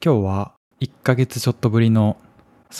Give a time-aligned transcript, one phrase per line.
[0.00, 2.18] 今日は1ヶ月ちょっとぶりの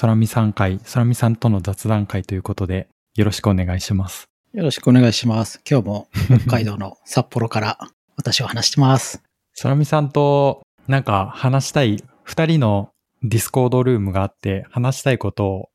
[0.01, 4.26] sorami さん会、 sorami さんとの雑談会ということで、よろしくお願いします。
[4.52, 5.60] よろしくお願いします。
[5.68, 6.08] 今日も
[6.42, 7.78] 北海道の札幌から
[8.16, 9.20] 私は話してます。
[9.61, 12.91] 空見さんとなんか話したい、二人の
[13.25, 15.71] Discord ルームがあって、話したいことを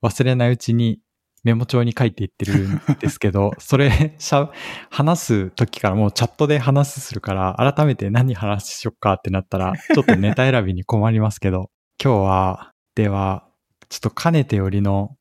[0.00, 1.00] 忘れないうちに
[1.44, 4.50] メモ帳に書いていってるんですけど、 それ、しゃ、
[4.90, 11.70] 話す時からもうチャットで話すするから、改めて何話しよっかってなったら、ちょっとネタ選びに困りますけど、
[12.02, 13.46] 今日は、では、
[13.90, 15.16] ちょっとかねてよりの、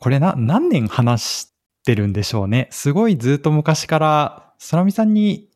[0.00, 2.66] これな、何年話してるんでしょうね。
[2.70, 5.48] すごいずっと昔から、空見さんに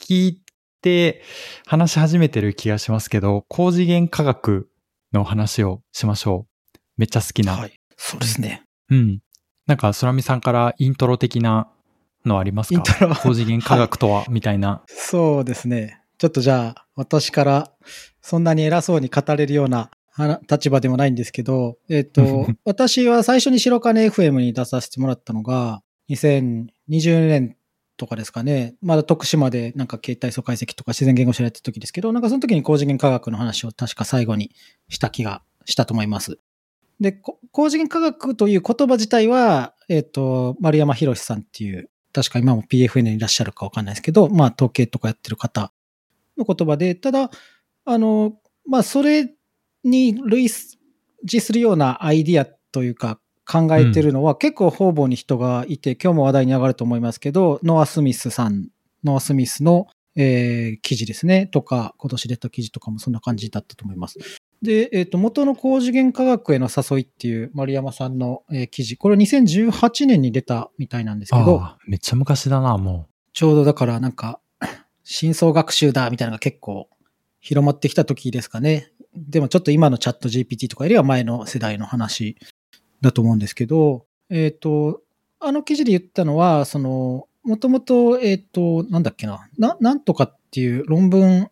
[0.00, 0.42] 聞い
[0.80, 1.22] て
[1.66, 4.70] 話し始めてる気がしますけど、高次元科学
[5.12, 6.78] の話をしましょう。
[6.96, 7.54] めっちゃ好きな。
[7.54, 7.74] はい。
[7.96, 8.62] そうですね。
[8.90, 9.23] うん。
[9.66, 11.68] なんか、空見さんからイントロ的な
[12.24, 12.74] のありますか？
[12.74, 14.82] イントロ高次元科学とは、みたいな。
[14.88, 16.00] そうですね。
[16.18, 17.72] ちょっとじゃあ、私から
[18.20, 27.56] そんなに偉そうに語れるようなは立場でもないんですけど、えっ、と、 私は最初に白金 FM に出させてもらったのが、2020年
[27.96, 28.74] とかですかね。
[28.82, 34.50] まだ徳島でなんか携帯素解析とか自然言語調べてた時ですけど、なんかその時に高次元科学の話を確か最後に
[34.88, 36.38] した気がしたと思います。
[37.00, 45.72] で、こ高次元科学という言葉自体は、えっ、と、丸山博さんっていう、確か今も PFN にいらっしゃるかわかんないですけど、まあ統計とかやってる方
[46.36, 47.30] の言葉で、ただ、
[47.84, 48.34] あの、
[48.66, 49.34] まあそれ
[49.82, 50.48] に類
[51.22, 58.68] 似するようなアイディアというか考えてるのは結構方々に人がいて、今日も話題に上がると思いますけど、ノア・スミスさん、
[59.04, 59.86] ノア・スミスの、
[60.16, 64.18] えー記事ですね、とか、今年出た記事とかもそんな感じだったと思います。
[64.62, 74.40] で、えっ、と、元の高次元科学への誘いっていう丸山さんの、えー記事、これ2018年に出たみたいなんですけど、めっちゃ昔だな、もちょうどだからなんか、
[75.02, 76.88] 深層学習だみたいなのが結構
[77.40, 78.90] 広まってきた時ですかね。
[79.14, 82.36] でもちょっと今のチャット GPT とかよりは前の世代の話
[83.00, 85.02] だと思うんですけど、えっ、と、
[85.40, 91.50] あの記事で言ったのは、その、もともと、えっ、と、なんだっけな、な、なんとかっていう論文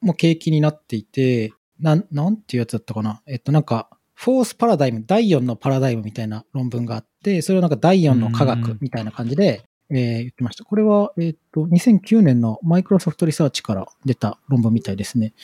[0.00, 1.52] も契機になっていて、
[1.84, 3.20] なん、なんていうやつだったかな？
[3.26, 10.64] えっ、と、なんか、フォースパラダイム、第4のパラダイムみたいな論文があって、それをなんか第4の科学みたいな感じで、えー言ってました。
[10.64, 15.34] これは、えっ、と、2009年のマイクロソフトリサーチから出た論文みたいですね。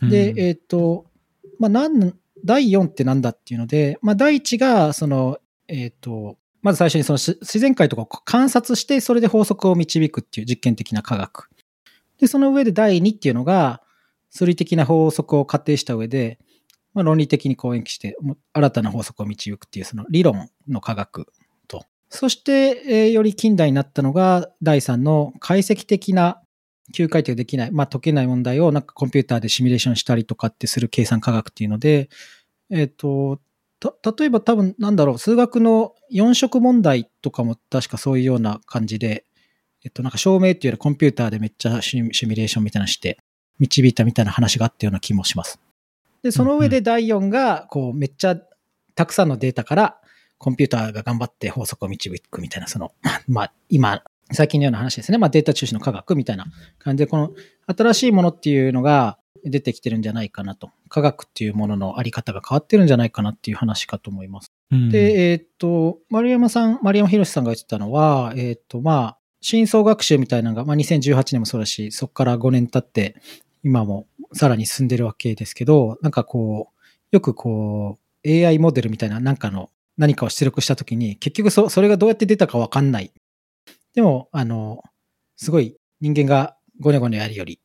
[0.00, 0.08] う。
[0.08, 1.06] で、うんえっ、と、
[1.58, 2.14] まあ、なん、
[2.44, 11.50] 第4ってなんだっていうので、まあ、第1が、その、えっ、と、まず最初にそのし自然界とかを観察して、それで法則を導くっていう実験的な科学。
[12.18, 13.82] で、その上で第2っていうのが、
[14.30, 16.38] 数理的な法則を仮定した上で、
[16.94, 18.16] まあ、論理的に講演して、
[18.52, 21.26] 新たな法則を導くっていう、その理論の科学
[21.68, 21.84] と。
[22.08, 26.40] そして、えーより近代になったのが、第3の解析的な
[26.94, 32.08] 9回転できない、まあ解けない問題をなんかコンピューターでシミュレーションしたりとかってする計算科学っていうので、
[32.70, 33.40] えっ、と、
[33.80, 39.24] た例えば多分なんだろう、数学の4色問題とかも確かそういうような感じで、
[39.84, 43.18] えっとなんか証明っていうよりコンピューターでめっちゃシミュレーションみたいなのして
[43.60, 45.60] 導いたみたいな話があったような気もします。
[46.22, 48.36] で、その上で第4が、こうめっちゃ
[48.94, 50.00] たくさんのデータから
[50.38, 52.92] コンピューターが頑張って法則を導くみたいな、その、
[53.28, 55.18] まあ今、最近のような話ですね。
[55.18, 56.46] まあデータ中心の科学みたいな
[56.78, 57.32] 感じで、この
[57.66, 60.70] 新しいものっていうのが出てきてるんじゃないかなと。
[60.88, 64.52] 科学っていうもののあり方が変わってるんじゃないかなっていう話かと思います。
[64.72, 73.16] うんで、えーっと、丸山さん、丸山博さんが言ってたのは、えーっと、まあ、深層学習みたいなのが、まあ、2018年もそうだし、そこから5年経って、
[73.62, 83.12] 今もさらに進んでるわけですけど、なんかこう、よくこう、AI モデルみたいななんかの、何かを出力したときに、結局そそれがどうやって出たかわかんない。
[83.94, 84.82] でも、あの、
[85.36, 87.60] すごい人間がゴネゴネやるより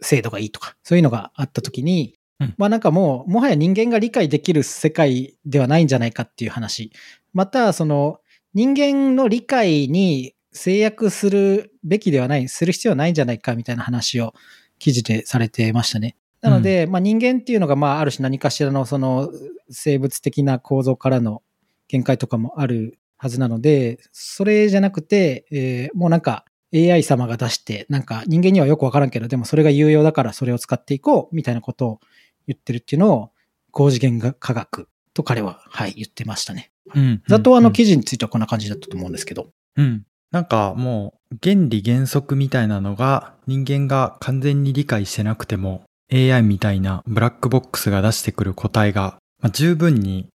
[0.00, 6.92] 精度がいいとか、そういうのがあったときに、うんまあなんかもう、もはや人間が理解できる世界ではないんじゃないかっていう話。
[7.32, 8.20] また、その、
[8.54, 14.34] 人間の理解に制約するべきではない、する必要はないんじゃないかみたいな話を
[14.78, 16.16] 記事でされてましたね。
[16.40, 19.30] なので、まあ人間っていうのが、まあある種何かしらのその
[19.70, 21.42] 生物的な構造からの
[21.88, 26.44] 限界とかもあるはずなので、それじゃなくて、えーもうなんか
[26.74, 32.00] AI 様が出して、なんか人間にはよくわからんけど、でもそれが有用だからそれを使っていこうみたいなことを
[32.46, 33.30] 言ってるっていうのを、
[33.70, 36.70] 高次元科学と彼は、はい、言ってましたね。
[36.94, 39.50] うんざっとあうんの記事についてはこんな感じだったと思うんですけど。
[39.76, 40.04] うん。
[40.30, 45.82] なんかもう原理原則みたいなのが人間が完全に理解してなくても
[46.12, 50.28] AI みたいなブラックボックスが出してくる答えが、まあ、十分に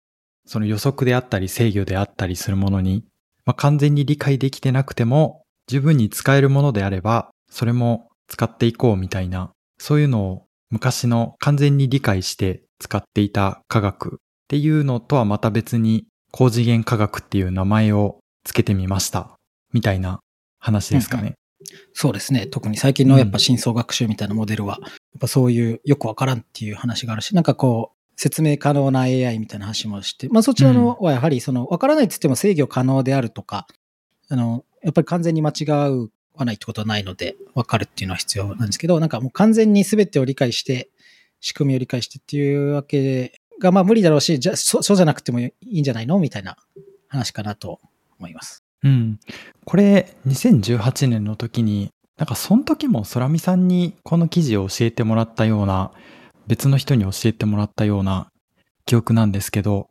[0.47, 3.05] その予測であったり制御であったりするものに、
[3.45, 14.19] まあ、完全に理解できてなくても十分に使えるものであればそれも使っていこうみたいなそういうのを昔の完全に理解して使っていた科学っ
[14.49, 19.37] ていうのとはまた別に高次元科学っていう名前をつけてみました。
[19.73, 20.21] みたいな
[20.59, 21.35] 話ですかね。
[21.93, 22.47] そうですね。
[22.47, 24.91] 特に最近のやっぱ深層学習みたいなモデルは、やっ
[25.21, 33.67] ぱそういうよくわからんっていう話があるし、なんかこう、説明可能な AI みたいな話もして、まあそちらのはやはりその、わからないって言っても制御可能であるとか、
[34.29, 40.91] あの、やっぱり完全に間違うはないってことはないので、わかるっていうのは必要なんですけど、なんかもう完全に全てを理解して、
[41.41, 46.57] 仕組みを理解してっていうわけが、まあ無理だろうし、じゃそうじゃなくてもいいんじゃないのみたいな
[47.09, 47.81] 話かなと
[48.19, 48.62] 思います。
[48.85, 49.21] うん。
[49.65, 55.93] これ、2018年の時に、なんかその時も空見さんにこの記事を教えてもらったような、
[56.47, 58.29] 別の人に教えてもらったような
[58.85, 59.89] 記憶なんですけど、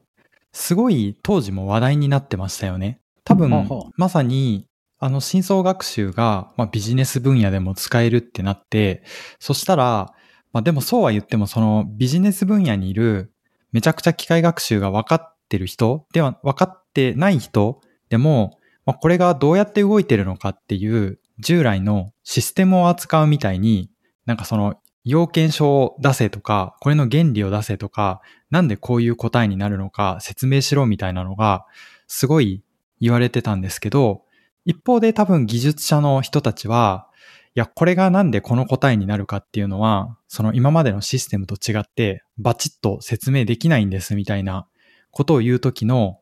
[0.54, 3.00] すごい当時も話題になってましたよね。
[3.24, 4.68] 多分まさに、
[5.00, 9.04] あの、深層学習が、まあ、ビジネス分野でも使えるってなって、
[9.40, 10.14] そしたら、
[10.54, 13.32] まあ、でもそうは言っても、そのビジネス分野にいる、
[13.72, 18.58] めちゃくちゃ機械学習が分かってる人では、分かってない人でも、
[18.92, 23.90] まあ、これがどうやって動いてるのかっていう、従来のシステムを扱うみたいに、
[24.26, 31.66] なんかその、要件書を出せとか、これの原理を出せとか、なんでこういう答えになるのか説明しろみたいなのが、
[32.08, 32.66] すごい
[33.00, 34.24] 言われてたんですけど、
[34.66, 37.08] 一方で多分技術者の人たちは、
[37.56, 44.68] いや、これがなんでこの答えになるかっていうのは、その今までのシステムと違って、バチッと説明できないんですみたいな
[45.12, 46.20] ことを言うときの、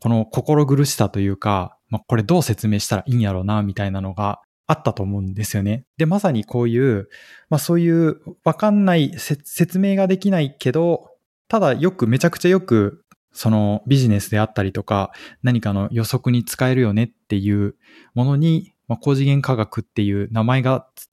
[0.00, 5.84] この心苦しさというか、まあ、これどう説明したらいいんやろうな、みたいなのがあったと思うんですよね。
[5.96, 7.08] で、まさにこういう、
[7.50, 11.10] まあそういうわかんない、説明ができないけど、
[11.48, 15.12] ただよく、めちゃくちゃよく、そのビジネスであったりとか、
[15.42, 17.76] 何かの予測に使えるよねっていう
[18.14, 21.08] ものに、まあ、高次元科学っていう名前がつ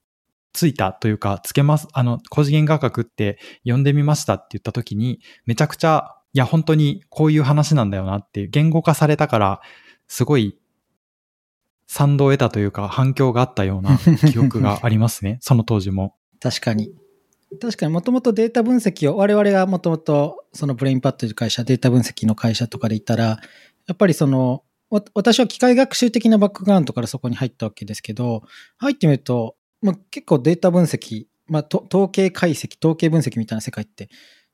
[0.56, 9.62] ついたというか、つけます、あの、高次元科学って呼んでみましたって言った時に、めちゃくちゃ、いや、本当にこういう話なんだよなっていう、言語化されたから、
[10.08, 10.58] すごい
[11.88, 13.98] 賛同を得たというか、反響があったような
[14.32, 15.38] 記憶がありますね。
[15.42, 16.16] その当時も。
[16.40, 16.94] 確かに。
[17.62, 23.40] 確かにもともとデータ分析を、我々がもともとそのブレインパッドという会社、データ分析の会社とかでいたら、
[23.88, 28.44] やっぱりその、わ私は機械学習的なバックグラウンドからそこに入ったわけですけど、
[28.78, 34.10] 入ってみると、まあ、結構データ分析、まあ、と統計解析、統計分析みたいな世界って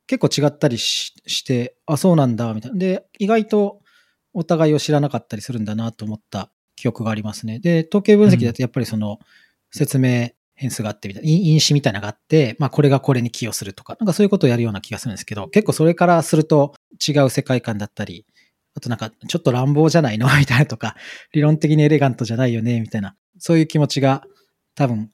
[0.08, 2.78] 結構違ったりしして、あ、そうなんだ、みたいな。
[2.78, 3.82] で、意外と
[4.34, 6.52] お互いを知らなかったりするんだなと思った
[6.82, 7.60] 記憶がありますね。
[7.60, 9.20] で、統計分析だとやっぱりその
[9.70, 16.74] 説明変数があってみたいな、因因子みたいなのがあって、まあこれがこれに寄与するとか、なんかそういうことをやるような気がするんですけど、結構それからすると
[17.08, 18.26] 違う世界観だったり、
[18.76, 20.28] あとなんかちょっと乱暴じゃないの？
[20.40, 20.96] みたいなとか、
[21.34, 22.80] 理論的にエレガントじゃないよね？
[22.82, 24.24] みたいな、そういう気持ちが
[24.76, 25.12] 多分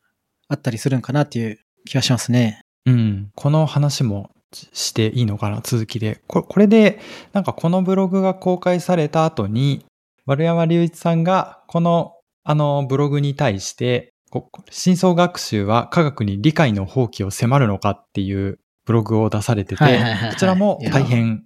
[0.48, 2.62] あったりするんかなっていう気がしますね。
[2.86, 3.32] うん。
[3.36, 5.62] この話もしていいのかな？
[5.64, 6.22] 続きで。
[6.28, 7.00] ここれで、
[7.34, 9.86] なんかこのブログが公開された後に、
[10.28, 21.46] 丸山隆一さんが、この、あの、ブログに対して、こ深層学習は科学に理解の放棄を迫るのかっていうブログを出されてて、はいはいはいはいこちらも大変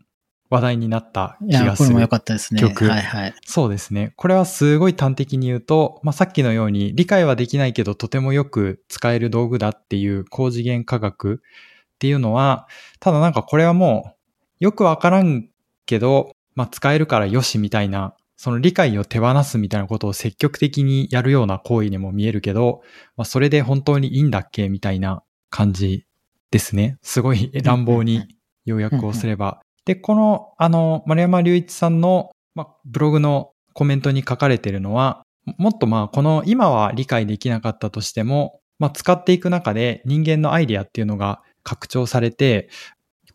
[0.49, 2.07] 話題になった気がするこれも良。
[2.07, 2.59] かったですね。
[2.59, 3.35] 曲はいはい。
[3.45, 4.13] そうですね。
[4.15, 12.67] これはすごい端的に言うと、まあ、さっきのように理解はできないけどとてもよく使える道具だっていう高次元科学っていうのは、
[12.99, 14.15] ただなんかこれはも
[14.59, 15.49] うよくわからん
[15.85, 22.81] けど、まあ、使えるからよしみたいな、その理解を手放すみたいなことを積極的にやるような行為にも見えるけど、
[23.15, 25.21] まあ、それで本当にいいんだっけみたいな
[25.51, 26.07] 感じ
[26.49, 26.97] ですね。
[27.03, 29.61] すごい乱暴に要約をすれば。
[29.85, 35.21] で、この、あの、丸山隆一さんの、まあ、ブログのコメントに書かれてるのは、
[35.59, 42.69] もっとまあ、この今は理解できなかったとしても、まあ、使っていく中で人間のアイディアっていうのが拡張されて、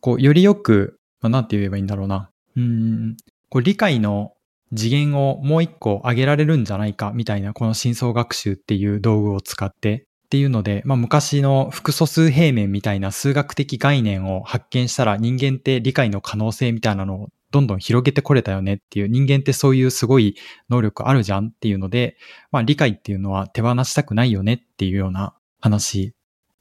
[0.01, 2.29] こう、よりよく、まあ、なんて言えばいいんだろうな。
[2.57, 3.17] うーん、
[3.51, 4.33] こう、理解の
[4.75, 20.37] 次元をもう一個上げられるんじゃないかみたいな、この深層学習っていう道具を使ってっていうので、まあ昔の複素数平面みたいな数学的概念を発見したら人間って理解の可能性みたいなのをどんどん広げてこれたよねっていう人間ってそういうすごい
[20.69, 22.17] 能力あるじゃんっていうので、
[22.51, 26.13] まあ理解っていうのは手放したくないよねっていうような話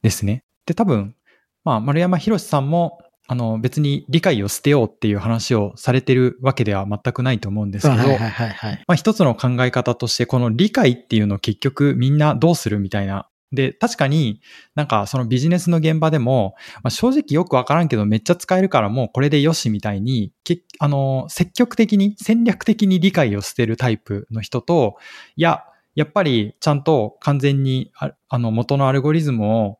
[0.02, 0.44] ですね。
[0.64, 1.16] で、多分、
[1.64, 8.84] まあ丸山博さんもあの別に理解を捨てようっていう話をされてるわけでは全くないと思うんですけど、はいはいはいはい。
[8.86, 13.28] まあ一つの考え方として、この理解っていうのを結局みんなどうするみたいな。
[13.52, 14.40] で、確かに
[14.74, 24.96] なんかそのビジネスの現場でも、まあ、正直よくわからんけどめっちゃ使えるからもうこれでよしみたいに、けあの、積極的に戦略的に理解を捨てるタイプの人と、
[25.36, 25.64] いや、
[25.96, 29.78] やっぱりちゃんと完全にああの元のアルゴリズムを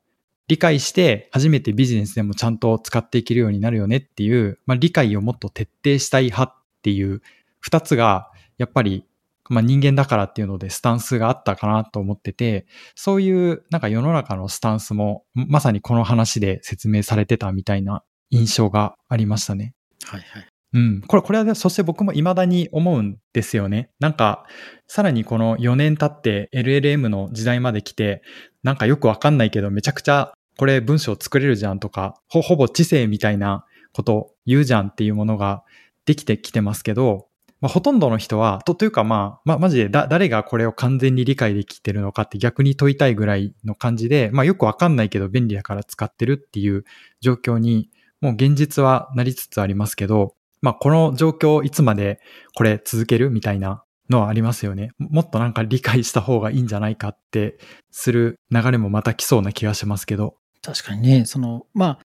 [0.49, 7.21] 理解して初めてビジネスでもちゃんと使っていけるようになるよねっていう、まあ、理解をもっと徹底したい派っていう
[7.61, 9.05] 二つがやっぱり
[9.49, 19.75] まあ、人間だからっていうのでスタンスがあったかなと思ってて、そういうなんか世の中のスタンスもまさにこの話で説明されてたみたいな印象がありましたね。
[20.05, 20.56] はいはい。
[20.73, 21.03] うん。
[21.07, 23.91] これ、これは、そして僕も未だに思うんですよね。
[24.01, 24.47] なんか、
[24.87, 28.23] さらにこの4年経って LLM の時代まで来て、
[28.63, 35.63] なんかよくわかんないけど、めちゃくちゃこれ文章作れるじゃんとか、ほ、ほぼ知性みたいなこと言うじゃんっていうものが
[36.07, 37.29] できてきてますけど、
[37.61, 46.85] まあ、ほとんどの人は、と、というかまあ、まあ、マジでだ、誰がこれを完全に理解できてるのかって逆に問いたいぐらいの感じで、まあよくわかんないけど便利だから使ってるっていう
[47.21, 50.36] 状況に、もう現実はなりつつありますけど、
[50.67, 52.19] まあこの状況いつまで
[52.57, 54.91] これ続けるみたいなのはありますよね。
[54.99, 57.57] もっとなんか理解した方がいいんじゃないかって
[57.93, 60.35] する流れもまた来そうな気がしますけど。
[60.63, 61.99] 確かにね、その、まあ、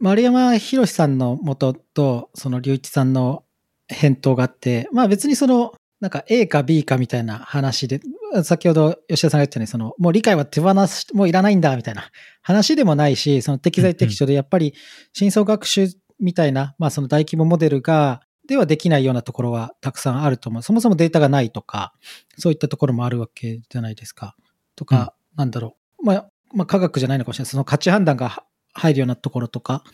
[0.00, 3.44] 丸山博さんの元と、その隆一さんの
[3.86, 8.00] 返答があって、まあ別にその、なんか A か B かみたいな話で、
[8.42, 12.10] 先ほど吉田さんが言ったように、その、もう理解は手放し、もういらないんだみたいな
[12.42, 14.74] 話でもないし、その適材適所でやっぱり
[15.12, 15.86] 真相学習
[16.20, 20.62] みたいな、まあその大規模モデルが、ではできないようなところはたくさんあると思う。
[20.62, 21.92] そもそもデータがないとか、
[22.38, 24.34] そういったところもあるわけじゃないですか。
[24.76, 26.04] とか、うん、なんだろう。
[26.04, 27.50] まあ、まあ科学じゃないのかもしれない。
[27.50, 29.84] その価値判断が入るようなところとか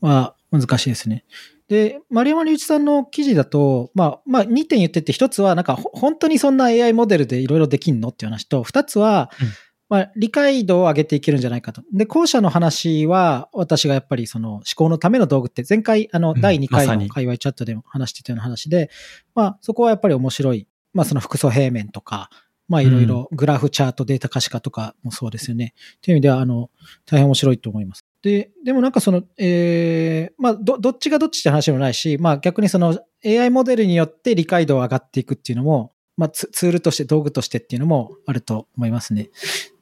[0.00, 1.24] は難しいですね。
[1.68, 9.48] で、丸山隆一さんの記事だと、まあ、まあ、2点言ってて、1つは、なんか、本当にそんな AI モデルでいろいろできんのっていう話と、2つは、うん
[9.90, 11.82] まあ、理解度を上げていけるんじゃないかと。
[11.92, 18.88] で、後者の話は、私がやっぱりその思考のための道具って、前回、あの、第2回の界隈チャットでも話してたような話で、
[19.34, 20.66] まあ、そこはやっぱり面白い。
[20.92, 22.30] まあ、その複素平面とか、
[22.70, 25.74] まあ、いろいろグラフチャート、データ可視化とかもそうですよね。
[26.02, 26.70] という意味では、あの、
[27.04, 28.04] 大変面白いと思います。
[28.22, 39.30] で、でもなんかその、えー、まあ、ど、どっちがどっちって話でもないし、まあ逆にその AI モデルによって理解度が上がっていくっていうのも、まあツールとして、道具としてっていうのもあると思いますね。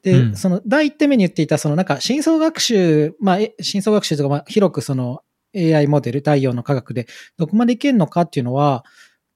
[0.01, 5.21] で、うん、その第一点目に言っていた、そのなんか深層学習、まあ、深層学習とか、まあ広くその
[5.55, 8.85] AI モデル、第4の科学でどこまでいけるのかっていうのは、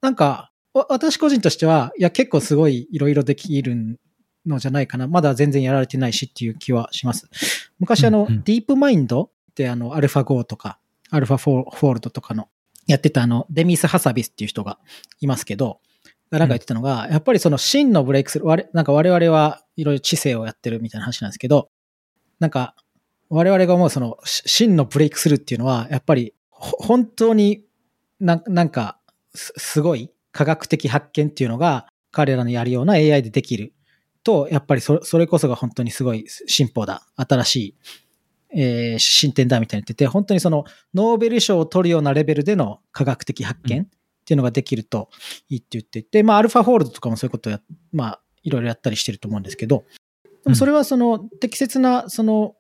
[0.01, 4.00] なんか、私個人としては、いや結構すごいいろいろできる
[4.46, 5.08] のじゃないかな。
[5.08, 7.29] まだ全然やられてないしっていう気はします。
[7.79, 10.79] 昔あの、うんうん、ディープマインドってあの、アルファ5とか、
[11.10, 12.50] アルファフォールドとかの
[12.88, 14.79] やってたあの、デミス・ハサビスっていう人が
[15.20, 15.79] いますけど、
[16.39, 21.69] なんか言ってたのが、うん、やっぱりその真のブレイクスルー、なんか我々はいろいろ知性をやってるみたいな話なんですけど、
[22.39, 22.75] なんか
[23.29, 27.65] 我々が思うその真のブレイクスルーっていうのは、やっぱり本当に
[28.19, 28.99] ななんか
[29.33, 33.73] すごい科学的発見っていうのが彼らのやるような AI でできる
[34.23, 37.75] と、やっぱりそれこそが本当にすごい進歩だ、新しい、
[38.55, 43.87] えー、進展だみたいに言ってて、本当にそのノーベル賞を取るようなレベルでの科学的発見
[44.23, 45.09] っていうのができると
[45.49, 47.59] いいって言っていて、まあ、アルファホールドとかもそういうことをや、
[47.91, 49.83] まあ、いろいろやったりしてると思うんですけど、
[50.43, 52.55] でもそれはその適切なその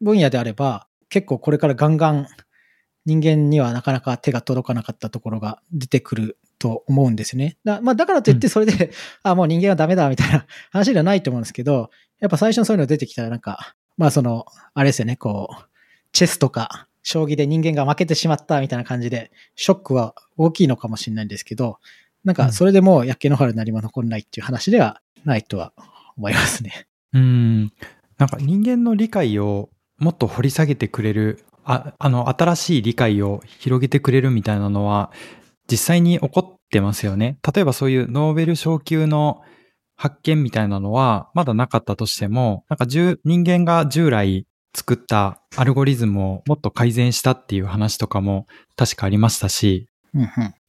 [0.00, 2.28] 分野であれば、結構これからガンガン
[3.06, 7.56] 人間にはなかなか手が届かなかったところが出てくると思うんですよね。
[7.64, 8.90] だ,、まあ、だからといってそれで、うん、
[9.22, 11.90] あ、もう人間はダメだみたいな 話ではないと思うんですけど、
[12.20, 15.64] やっぱ最初にそういうの出てきたらなんか、まあその、あれですよね、こう、
[16.12, 21.78] チェスとか将棋で人間が負けてしまったみたいな感じで、ショックは大きいのかもしれないんですけど、
[22.24, 25.72] なんかそれでもう焼け野原になりも残らないっていう話ではないとは
[26.16, 26.86] 思いますね。
[27.12, 27.72] うん。
[28.18, 35.10] なんか人間の理解をもっと掘り下げてくれる、ああの、新しい理解を広げてくれるみたいなのは、
[35.70, 37.38] 実際に起こってますよね。
[37.54, 39.42] 例えばそういうノーベル賞級の
[39.96, 48.46] 発見みたいなのはまだなかったとしても、なんか人間が従来作ったアルゴリズムをもっと改善したっていう話とかも
[48.76, 49.88] 確かありましたし、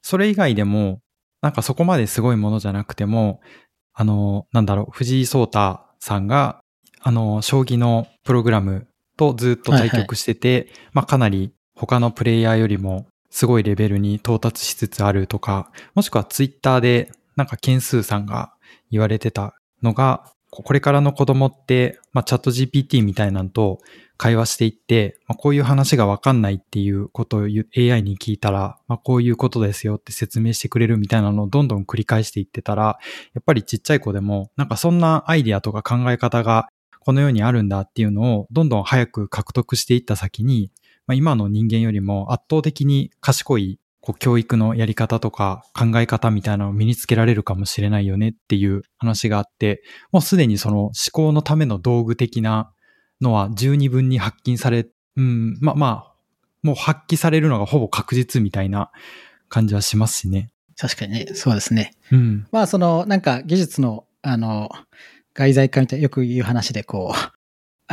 [0.01, 0.99] それ以外でも、
[1.41, 3.41] なんかそこまですごいものじゃなくても、
[3.93, 6.61] あの、なんだろう、藤井聡太さんが、
[6.99, 18.53] あの、将棋のプログラムとずっと対局してて、はいはい、まあかなり他のプレイヤーよりもすごいレベルに到達しつつあるとか、もしくはツイッターでなんか件数さんが
[18.91, 23.79] 言われてたのが、これからの子供って、まあ、チャット GPT みたいなんと
[24.17, 32.99] 会話していって、まあ、こういう話がわかんないっていうことを AI に聞いたら、まあ、こういうことですよって説明してくれるみたいなのをどんどん繰り返していってたら、
[33.33, 36.67] やっぱりちっちゃい子でも、なんかそんなアイディアとか考え方が
[36.99, 40.71] この世にあるんだっていうのをどんどん早く獲得していった先に、
[41.07, 52.73] まあ、今の人間よりも圧倒的に賢いこう教育のやり方とか考え方みたいなのを身につけられるかもしれないよねっていう話があって、もうすでにその思考のための道具的な
[53.21, 56.13] のは十二分に発揮され、うん、まあまあ、
[56.63, 58.91] もう発揮されるのがほぼ確実みたいな
[59.49, 60.51] 感じはしますしね。
[60.77, 61.93] 確かにね、そうですね。
[62.11, 62.47] うん。
[62.51, 64.69] まあ、その、なんか技術の、あの、
[65.33, 67.40] 外在化みたいな、よく言う話で、こう、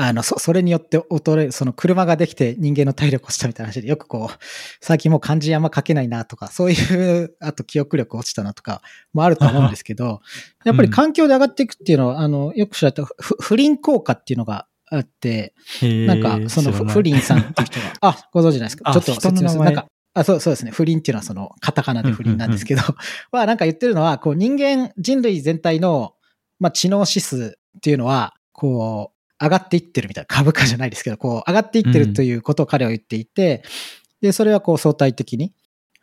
[0.00, 4.36] あの、そ、それによって衰える、その車ができて人間の体力落ちたみたいな話で、よくこう、
[4.80, 8.80] 最近もう漢字あんま書けないなとか、そういう、あと記憶力落ちたなとか
[9.12, 10.20] もあると思うんですけど、
[10.64, 16.94] やっぱり環境で上がっていくっていうのは、あの、よく知られたふ不倫効果っていうのがあって、へなんか、その、知らない。
[16.94, 18.90] フリンさんっていう人が、 あ、ご存知ないですか？
[18.90, 19.64] あちょっと説明する。
[19.64, 20.70] なんか、あ、そう、そうですね。
[20.70, 22.82] 不倫っていうのはその、カタカナで不倫なんですけど、
[23.32, 26.14] は、なんか言ってるのは、こう、人間、人類全体の、
[26.60, 33.62] まあ、知能指数っていうのは、こう、上がっていってるみたいな、株価じゃないですけど、こう、上がっていってるということを彼は言っていて、
[34.20, 35.52] で、それはこう、相対的に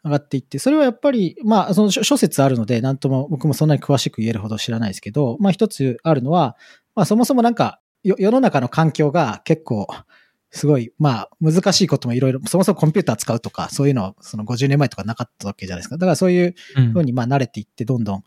[0.03, 6.55] 上がっていって、それはやっぱり、まあ、その諸諸説あるので、なんとも僕もそんなに詳しく言えるほど知らないですけど、まあ、一つあるのは、
[6.95, 9.87] まあ、そもそもなんか、よ世の中の環境が結構、
[10.51, 15.97] すごい、まあ、難しいこともいろいろ、そもそもコンピューター使うとか、そういうのは、その50年前とかなかったわけじゃないですか。
[15.97, 18.23] だからそういううんふうに、まあ、慣れていって、どんどん、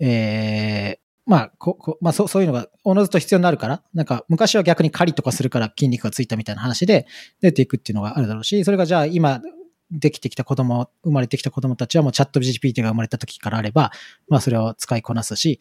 [0.00, 7.06] えーまあ、ここまあ、そうそういうのが、おのずと必要になるから、なんか、昔は逆に狩りとかするから筋肉がついたみたいな話で
[7.40, 9.40] 出ていくっていうのがあるだろうし、それがじゃあ今、
[9.92, 13.92] できてきた子供、生まれてきた子供たちはもうチャット GPT が生まれた時からあれば、
[14.28, 15.60] まあそれを使いこなすし、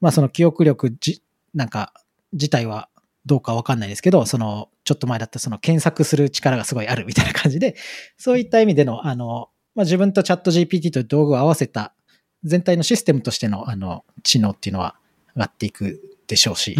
[0.00, 1.22] まあその記憶力じ、
[1.52, 1.92] なんか、
[2.32, 2.88] 自体は
[3.26, 7.76] どうかわかんないですけど、その、ちょっと前だったその検索する力がすごいあるみたいな感じで、
[8.16, 11.92] そういった意味での、あの、まあ自分とチャット GPT という道具を合わせた
[12.42, 14.99] 全体のシステムとしての、あの、知能っていうのは
[15.36, 16.76] 上がっていくでしょうし、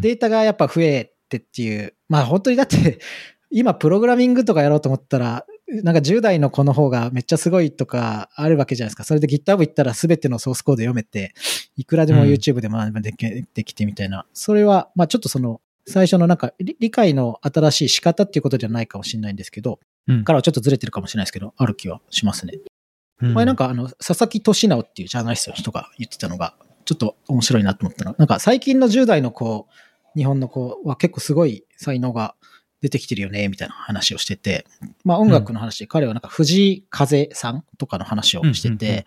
[0.00, 2.98] データがやっぱ増えてっていう、まあ本当にだって、
[3.50, 9.04] 今プログラミングとかやろうと思ったら、なんか10代の子の方がめっちゃすごいとかあるわけじゃないですか。
[9.04, 11.34] それで GitHub 行ったら全てのソースコード読めて、
[11.76, 14.26] いくらでもうん YouTube で学べできてみたいな。
[14.32, 22.58] それは、まあちょっとその、最初のなんか理理解の新しい仕方っていうことじゃないかもしれないんですけど、うんからはちょっとずれてるかもしれないですけど、ある気はしますね。
[23.20, 26.56] うん前なんかあの、佐々木俊直っていうジャーナリストの人が言ってたのが、
[26.94, 28.10] ちょっと面白いなと思ったの。
[28.10, 29.66] は、なんか最近の10代の子、
[30.14, 32.34] 日本の子は結構すごい才能が
[32.82, 34.66] 出てきてるよね、みたいな話をしてて、
[35.04, 39.06] まあ音楽の話で彼はなんか藤井風さんとかの話をしてて、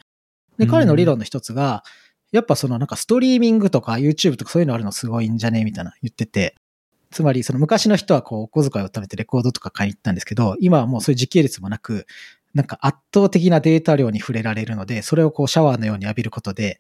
[0.57, 1.83] で、彼の理論の一つが、
[2.31, 6.55] やっぱそのなんかストリーミングとか YouTube とかそういうのあるのすごいんじゃねみたいな言ってて、
[7.11, 12.07] つまりその昔の人はこうお小遣いを貯めてレコードとか買いに行ったんですけど、今はもうそういう時系列もなく、
[12.53, 16.79] なんか圧倒的なデータ量に触れられるので、それをこうシャワーのように浴びることで、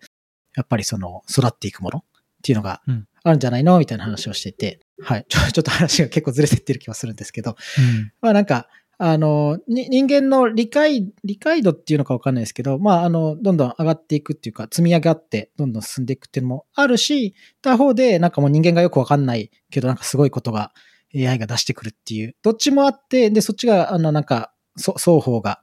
[0.55, 2.01] やっぱりその育っていくものっ
[2.43, 5.25] ていうのがうんあるんじゃないのみたいな話をしてて、はい。
[5.29, 20.71] ちょっと話が結構ずれてってる気はするんですけど、うんまあなんか、あの、に人間の理解、理解度っていうのかわかんないですけど、まああの、どんどん上がっていくっていうか、積み上がってどんどん進んでいくっていうのもあるし、他方でなんかもう人間がよくわかんないけど、なんかすごいことが
[21.15, 25.61] AI が出してくるっていう、どっちもあって、で、そっちが、あの、なんか、そ双方が、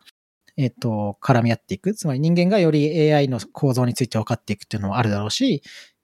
[0.56, 1.94] えっ、と、絡み合っていく。
[1.94, 5.62] つまり人間がより AI の構造について分かっていくっていうのもあるだろうし、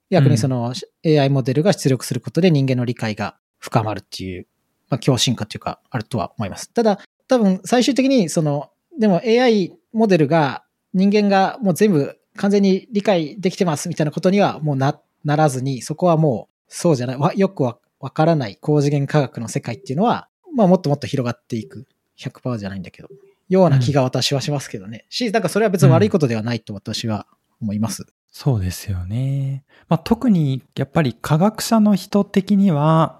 [0.09, 0.73] 逆にその
[1.05, 4.47] AI モデルが出力することで人間の理解が深まるっていう、
[4.89, 6.71] まあ、強進化というか、あるとは思います。
[6.73, 21.85] ただ、多分最終的にその、でも AI モデルが人間がもう全部完全に理解できてますみたいなことにはもうな、ならずに、そこはもうそうじゃない、わよくわわからない高次元科学の世界っていうのは、まあもっともっと広がっていく。
[22.19, 23.07] 100%じゃないんだけど、
[23.49, 25.05] ような気が私はしますけどね。
[25.09, 27.25] し、だからそれは別に悪いことではないと私は
[27.61, 28.05] 思います。
[28.31, 29.65] そうですよね。
[29.89, 33.19] まあ、特にやっぱり科学者の人的には、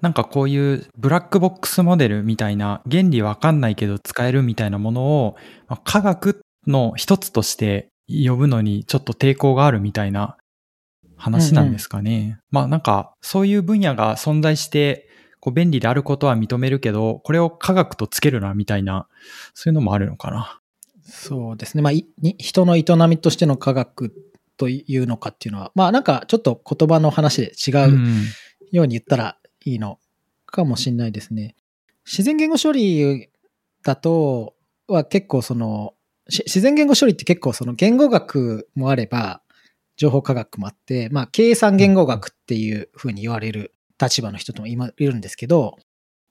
[0.00, 5.36] なんかこういうブラックボックスモデルみたいな原理わかんないけど使えるみたいなものを、
[5.68, 10.36] まあ科学の一つとして呼ぶのにちょっと抵抗があるみたいな
[11.16, 12.38] 話なんですかね。
[12.50, 15.09] まあなんかそういう分野が存在して
[15.40, 19.08] こう便利であることは認めるけど、これを科学とつけるなみたいな、
[19.54, 20.60] そういうのもあるのかな。
[21.02, 21.82] そうですね。
[21.82, 21.92] まあ、
[22.38, 24.14] 人の営みとしての科学
[24.56, 28.24] というのかっていうのは、まあなんかちょっと言葉の話で違ううん
[28.70, 29.98] ように言ったらいいの
[30.46, 31.56] かもしれないですね。
[32.04, 33.30] 自然言語処理
[33.82, 34.54] だと、
[34.86, 35.94] は結構その、
[36.28, 39.42] し自然言語処理って結構その言語学もあれば、
[39.96, 45.76] 情報科学もあって、まあ計算言語学っていうふうに言われる立場の人とも今いるんですけど、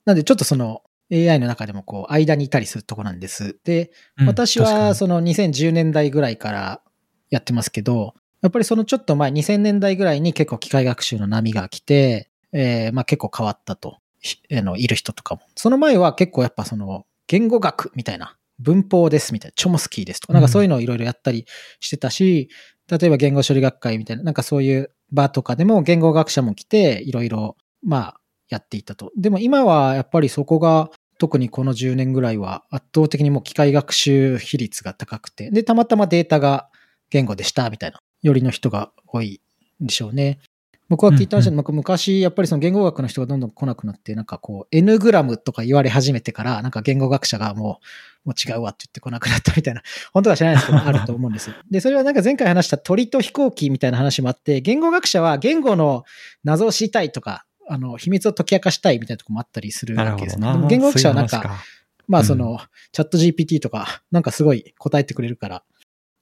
[0.06, 3.58] なんでちょっとその AI の中でもこう間にいたりするとこなんです。
[3.64, 6.82] で、うん私はその2010年代ぐらいから
[7.30, 15.42] やってますけど、やっぱりそのちょっと前、2000年代ぐらいに結構機械学習の波が来て、えーまあ結構変わったと、ひあのいる人とかも。
[15.56, 21.46] その前は結構やっぱその言語学みたいな、文法ですみたいな、チョモスキーですとか、なんかそういうのをいろいろやったり
[21.80, 22.50] してたし、
[22.90, 28.20] 例えば言語処理学会みたいな、なんかそういう場とかでも言語学者も来て、いろいろ、まあ、
[28.50, 29.12] やっていたと。
[29.16, 36.70] でも今はやっぱりそこが特にこの10年ぐらいは圧倒的にもう機械学習比率が高くて、で、たまたまデータが
[37.10, 39.42] 言語でしたみたいな、よりの人が多い
[39.84, 40.40] んでしょうね。
[40.90, 47.80] 僕は聞いた話で、僕昔、やっぱりその言語学の人がどんどん来なくなって、なんかこう、N グラムとか言われ始めてから、なんか言語学者がも
[48.26, 51.56] う、もう違うわって言って来なくなったみたいな、本当は知らないですけど、あると思うんですよ。
[51.70, 56.04] で、それはなんか前回話した鳥と飛行機みたいな話もあって、言語学者は言語の
[56.44, 60.52] 謎を知りたいとか、あの、秘密を解き明かしたいみたいなとこもあったりするわけですね。
[60.52, 61.64] でも言語学者はなんか、か
[62.08, 62.58] まあその、うん、
[62.92, 65.64] チャット GPT とか、なんかすごい答えてくれるから、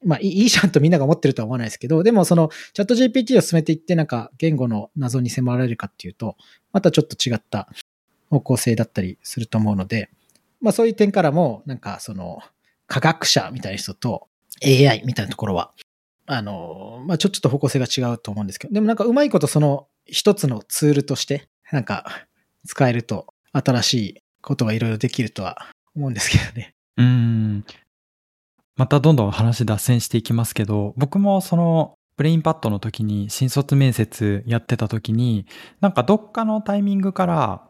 [0.04, 6.36] まあいいじゃんとみんなが思ってるとは思わないですけど、でもそのチャット GPT を進めていってなんか言語の謎に迫られるかっていうと、
[6.72, 7.68] またちょっと違った
[8.30, 10.10] 方向性だったりすると思うので、
[10.60, 12.40] まあそういう点からも、なんかその
[12.86, 14.28] 科学者みたいな人と
[14.64, 15.72] AI みたいなところは、
[16.26, 22.26] あの、まあちょっと方向性が違うと思うんですけど、でもなんかうまいことその一つのツールとして、なんか
[22.66, 26.74] 使えると新しいことがいろいろできるとは思うんですけどね。
[26.96, 27.64] うん。
[28.78, 35.46] またどんどん話脱線していきますけど、僕もそのブレインパッドの時に新卒面接やってた時に、
[35.80, 37.64] なんかどっかのタイミングから、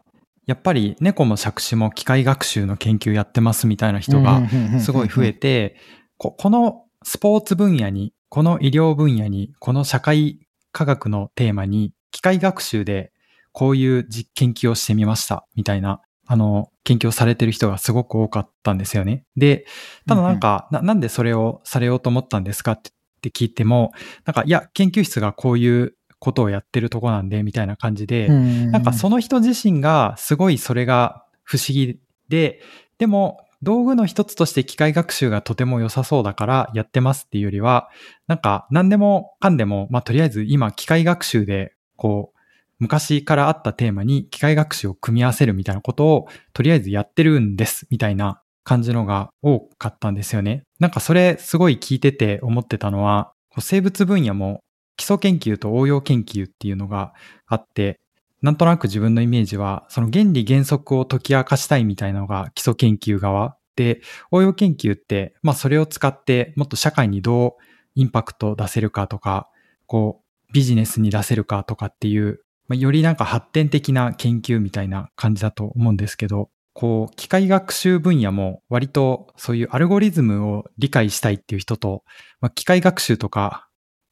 [0.45, 4.41] やっぱり猫も借子も機械学習の研究やってますみたいな人が
[4.79, 5.75] すごい増えて、
[6.17, 10.39] このスポーツ分野に、この医療分野に、この社会
[10.71, 13.11] 科学のテーマに機械学習で
[13.51, 19.25] こういう実研究をしてみましたみたいなあの、研究をされてる人がすごく多かったんですよね。
[19.35, 19.65] で、
[20.07, 22.81] ただなんか、うんうん、ななんでそれをされようと思ったんですかっ
[23.21, 23.93] て聞いても、
[24.25, 28.37] なんか、いや、研究室がこういうことをやってるとこなんで、みたいな感じで、うんう
[28.67, 32.61] ん、なんかその人自身がすごいそれが不思議で、
[32.99, 37.89] でも、道具の一つとして機械学習がとても良さそうだからやってますっていうよりは、
[38.27, 42.38] なんか何でもかんでも、まあとりあえず今機械学習でこう
[42.79, 50.63] 昔からあったテーマに機械学習を組み合わせるみたいなことをとりあえずやってるんですみたいな感じのが多かったんですよね。
[50.79, 54.61] なんかそれすごい聞いてて思ってたのは、生物分野も
[54.95, 57.13] 基礎研究と応用研究っていうのが
[57.47, 57.99] あって、
[58.41, 67.63] なんとなく自分のイメージは、その原理原則を解き明かしたいみたいなのが基礎研究側で、応用研究って、まあそれを使ってもっと社会にどう
[67.95, 69.49] インパクトを出せるかとか、
[69.87, 82.03] こうビジネスに出せるかとかっていうまあ、よりなんか発展的な研究みたいな感じだと思うんですけど、こう、機械学習分野も割とそういうアルゴリズムを理解したいっていう人と、
[82.39, 83.67] まあ、機械学習とか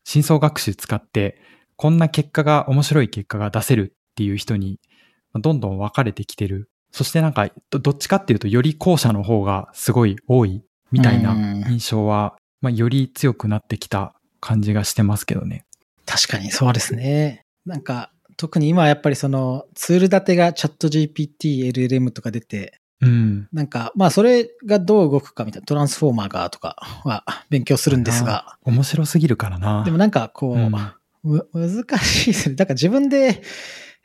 [0.07, 1.37] 深層学習使って、
[1.75, 4.79] こんな結果が、面白い結果が出せるっていう人に、
[5.35, 6.69] どんどん分かれてきてる。
[6.93, 11.35] そしてなんか、どっちかっていうと、より後者の方がすごい多いみたいな
[11.67, 15.65] 印象は、まあ、より強くなってきた感じがしてますけどね。
[16.05, 17.41] 確かにそうですね。
[17.65, 28.57] なんか、特に今はやっぱりそのツール立てがチャット GPT、LLM とか出て、うん、なんか、まあそれがどう動くかみたいな、トランスフォーマーがとかは勉強するんですが。
[28.63, 29.83] 面白すぎるからな。
[29.83, 30.71] でもなんかこう、うん、
[31.53, 32.55] 難しいですね。
[32.55, 33.41] だから自分で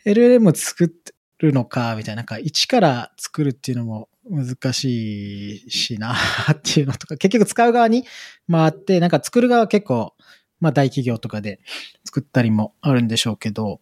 [0.04, 0.92] LLM 作
[1.38, 6.14] るのか、みたいな、なんか一から作るっていうのも難しいしな、
[6.50, 8.04] っていうのとか、結局使う側に
[8.50, 10.14] 回って、なんか作る側は結構、
[10.60, 11.60] まあ大企業とかで
[12.04, 13.80] 作ったりもあるんでしょうけど、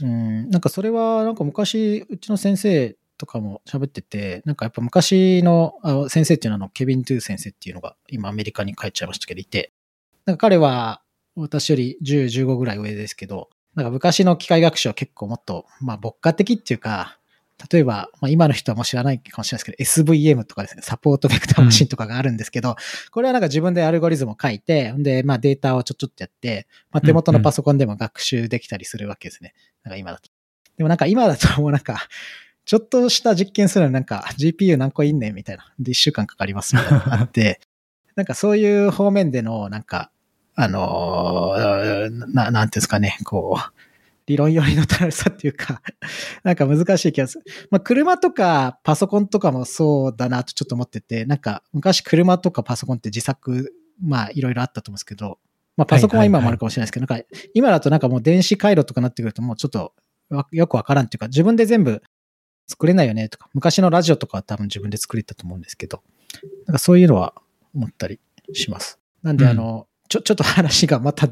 [0.00, 9.72] うん、なんかそれは、なんか昔、うちの先生とかも喋ってて、なんかやっぱ昔のあ先生っていうのはの、ケビン・トゥー先生っていうのが今アメリカに帰っちゃいましたけどいて、
[10.26, 11.02] なんか彼は
[11.36, 17.18] 私より10、15ぐらい上ですけど、なんか昔の機械学習は結構もっと、まあ牧歌的っていうか、
[17.70, 22.74] 例えば、まあ、今の人はもう知らないかもしれないですけど、SVM とかですね、サポートベクターマシンとかがあるんですけど、うん、
[23.10, 29.54] これはなんか自分でアルゴリズムを書いて、で、まあデータをちょちょっとやって、まあ手元のパソコンでも学習できたりするわけですね。
[29.84, 30.30] なんか今だと。
[30.76, 32.08] でもなんか今だともうなんか、
[32.64, 35.72] ちょっとした実験するのになんか GPU 何個いんねんみたいな。
[35.78, 37.60] で、1週間かかりますみたいなのがあって、
[38.16, 40.10] なんかそういう方面でのなんか、
[40.54, 43.72] あのー、な、なんていうんですかね、こう、
[44.26, 45.82] 理論寄りの楽しさっていうか
[46.42, 47.44] なんか難しい気がする。
[47.70, 55.38] まあ、車とかパソコンとかもそうだなとちょっと思ってて、なんか昔車とかパソコンって自作、まあいろいろあったと思うんですけど、
[55.76, 59.92] まあパソコンは今もあるかもしれないですけど、なんか今だとなんかもう電子回路とかなってくるともうちょっと
[60.52, 62.02] よくわからんっていうか、自分で全部
[62.66, 66.02] 作れないよねとか、昔のラジオとかは多分自分で作れたと思うんですけど、
[66.66, 67.34] なんかそういうのは
[67.74, 68.20] 思ったり
[68.52, 68.98] します。
[69.22, 71.28] なんであの、ちょ、 ちょっと話がまた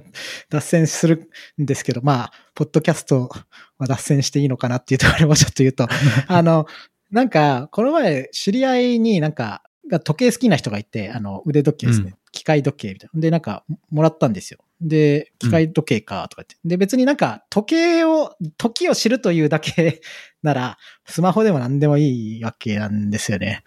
[0.50, 3.30] 脱線するんですけど、まあ、ポッドキャスト
[3.78, 5.86] は脱線していいのかなっていうところもちょっと言うと、
[6.26, 6.66] あの、
[7.10, 12.10] なんか、この前、知り合いになんか、が時計好きな人がいて、あの、腕時計ですね。
[12.10, 13.20] うん、機械時計みたいな。
[13.20, 14.60] で、なんか、もらったんですよ。
[14.80, 16.56] で、機械時計かとか言って。
[16.64, 20.00] で、別になんか時計を、時を知るというだけ
[20.42, 23.62] なら、スマホでも何でもいいわけなんですよね。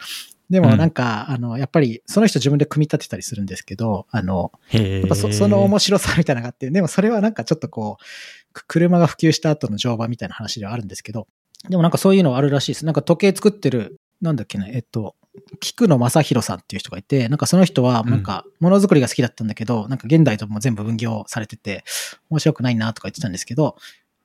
[0.50, 11.28] でもなんか、あの、やっぱりその人自分で組み立てたりするんですけど、あの、へやっぱそその面白さみたいなのがあって、でもそれはなんかちょっとこう、く車が普及した後の乗馬みたいな話ではあるんですけど、
[11.70, 12.86] でもなんかそういうのはあるらしいです。
[12.86, 15.16] なんか時計作ってる、なんだっけね、えっと、
[15.60, 21.84] 菊野正宏さんっていう人がいて、なんかその人はなんかものづくりが好きだったんだけど、なんか現代とも全部分業されてて、
[22.30, 23.76] 面白くないなとか言ってたんですけど、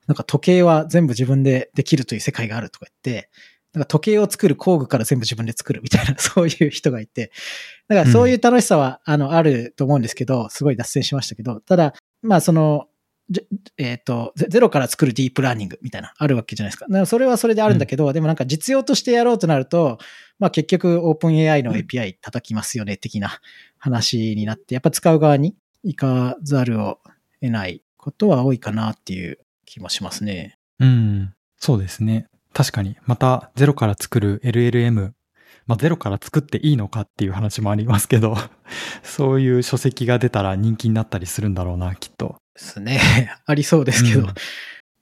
[0.07, 3.31] なんか時計は全部自分でできるという世界があるとか言って、
[3.73, 7.31] なんか時計を作る工具から全部自分で作るみたいな、 そういう人がいて、
[7.89, 12.89] だからそういう楽しさは、あの、あると思うんですけど、すごい脱線しましたけど、ただ、まあその、
[13.31, 13.47] じ
[13.79, 16.87] えっ、と、ゼゼロから作るディープラーニングみたいな、あるわけじゃないですか。
[16.87, 19.99] だからそれはそれであるんだけど、でもなんか実用としてやろうとなると、
[20.41, 23.41] まあ結局オープン AI の API 叩きますよね、的な
[23.79, 25.55] 話になって、やっぱ使う側に
[25.85, 26.99] 行かざるを
[27.41, 30.57] 得ないことは多いかなっていう気もしますね。
[30.81, 31.35] うん。
[31.57, 32.27] そうですね。
[32.53, 32.97] 確かに。
[33.07, 35.13] また、ゼロから作る LLM。
[35.67, 38.37] まあ、ゼロから作っていいのかっていう話もありますけど、
[39.03, 42.37] そういう書籍が出たら人気になったりするんだろうな、きっと。
[42.55, 43.01] ですね。
[43.47, 44.21] ありそうですけど。
[44.21, 44.35] うん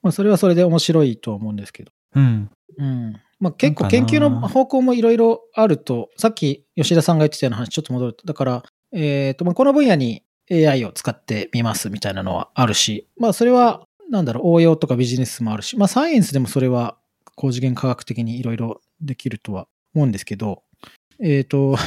[0.01, 1.91] まあそれはそれで面白いと思うんですけど。
[2.15, 2.49] うん。
[2.77, 3.13] うん。
[3.39, 16.97] まあ結構研究の方向もいろいろあると、さっき吉田さんが言ってたような話、ちょっと戻ると、だから、えっ、と、まあこの分野に AI を使ってみますみたいなのはあるし、まあそれは、なんだろう、応用とかビジネスもあるし、まあサイエンスでもそれは
[17.39, 20.63] 高次元科学的にいろいろできるとは思うんですけど、
[21.21, 21.77] えっ、と、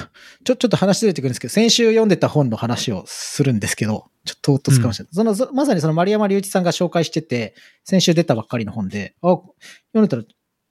[0.44, 5.14] ちょ、ちょっと話ずれてくるんですけど、先週読んでた本の話をするんですけど、ちょっと唐突かもしれない。
[5.14, 9.52] その、そまさにその丸山隆一さんが紹介してて、先週出たばっかりの本で、あ、読
[9.96, 10.22] んでたら、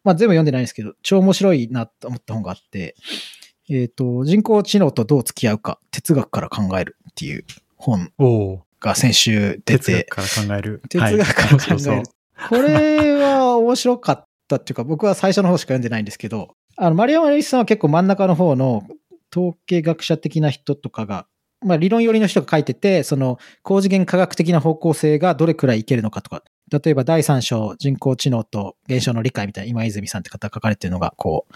[0.04, 2.96] まあ全部読んでないんですけど、超面白いなと思った本があって、
[3.70, 8.12] えっ、と、人工知能とどう付き合うか、哲学から考えるっていう本。
[8.80, 10.82] が先週出て、哲学から考える。
[10.90, 11.92] 哲学から考える。
[11.92, 12.04] はい
[12.50, 18.84] これは面白かったっていうか、僕は最初の方しか読んでないんですけど、あの、丸山隆一さんは結構真ん中の方の
[19.36, 21.28] 統計学者的な人とかが、
[21.64, 31.54] まあ理論寄りの人が書いてて、その高次元科学的な方向性がどれくらいいけるのかとか、例えば第三章人工知能と現象の理解みたいな今泉さんって方が書かれてるのが、こう、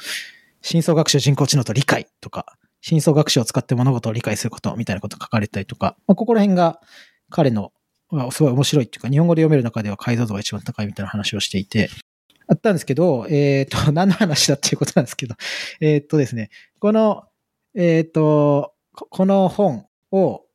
[0.61, 6.79] 深層学習人工知能と理解とか、深層学習を使って物事を理解することみたいなこと書かれたりとか、まあ、ここら辺が
[7.31, 7.71] 彼の、
[8.11, 11.89] まあすごい面白いっていうか、日本語で読める中では解像度が一番高いみたいな話をしていて、
[12.47, 15.35] あったんですけど、えっ、と、 何の話だっていうことなんですけど、
[15.81, 17.23] えっ、とですね、この、
[17.75, 20.45] えっ、と、ここの本を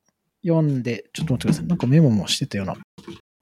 [0.43, 1.67] 読んで、ちょっと待ってください。
[1.67, 2.75] なんかメモもしてたような。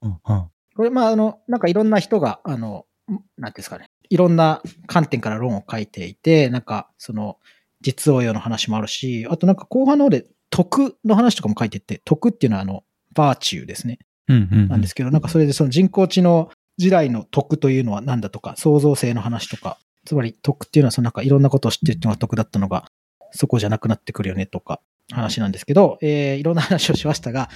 [0.02, 0.50] うんうん。
[0.76, 7.38] これ、まあ、あの、なんかいろんな人が、あの、んなんですかね、いろんな観点から論を書いていて、なんか、その、
[7.80, 12.84] 実応用の話もあるし、あとなんか後半の方で徳の話とかも書いてって、徳っていうのはあの、
[13.14, 13.98] バーチューですね。
[14.28, 14.68] うんうん。
[14.68, 22.90] なんですけど、なんかそれでその人工知能時代の徳というのは何だとか、創造性の話とか、つまり徳っていうのはそのなんかいろんなことを知ってるっていうのが徳だったのが、
[23.32, 24.80] そこじゃなくなってくるよねとか、
[25.12, 27.50] 話なんですけど、えー、いろんな話をしましたが、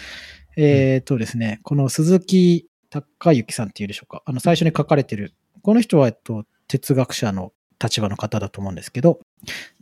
[0.56, 5.32] えー、とですね、この鈴木隆之さんっていうでしょうか、あの最初に書かれてる、
[5.62, 9.20] この人は、えっと、哲学者の立場の方だと思うんですけど、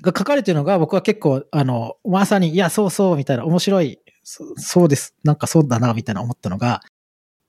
[0.00, 6.82] が書かれてるのが僕は結構、あの、まさに、いや、そうそう、みたいな、面白い、そそうです、なんかそうだな、みたいな思ったのが、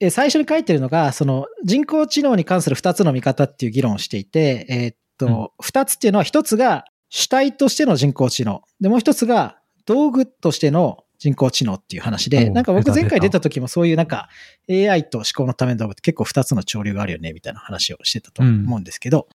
[0.06, 8.62] え最初に書いてるのが、その人工知能に関する二つの見方っていう議論をしていて、えーっと、二、つっていうのは一つが主体としての人工知能。
[8.82, 14.30] で、もう一つが道具としての人工知能っていう話で、なんか僕前回出た時もそういうなんか
[14.70, 19.28] AI と思考のための道具って結構二つの潮流があるよね、みたいな話をしてたと思うんですけど、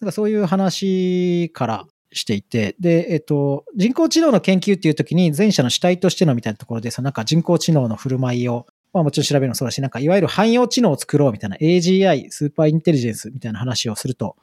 [0.00, 14.36] なんかそういう話からしていて、で、えっと、人工知能の研究っていう時に前者の主体としてのみたいなところで、そのなんか人工知能の振る舞いを、まあもちろん調べるのもそうだし、なんかいわゆる汎用知能を作ろうみたいな AGI、スーパーインテリジェンスみたいな話をすると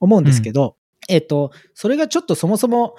[0.00, 0.76] 思うんですけど、
[1.08, 2.96] えっと、それがちょっとそもそも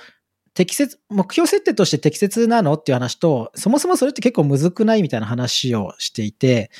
[0.53, 6.71] 適切、目標設定として適切なのっていう話と、そもそもそれって結構むずくないみたいな話をしていて、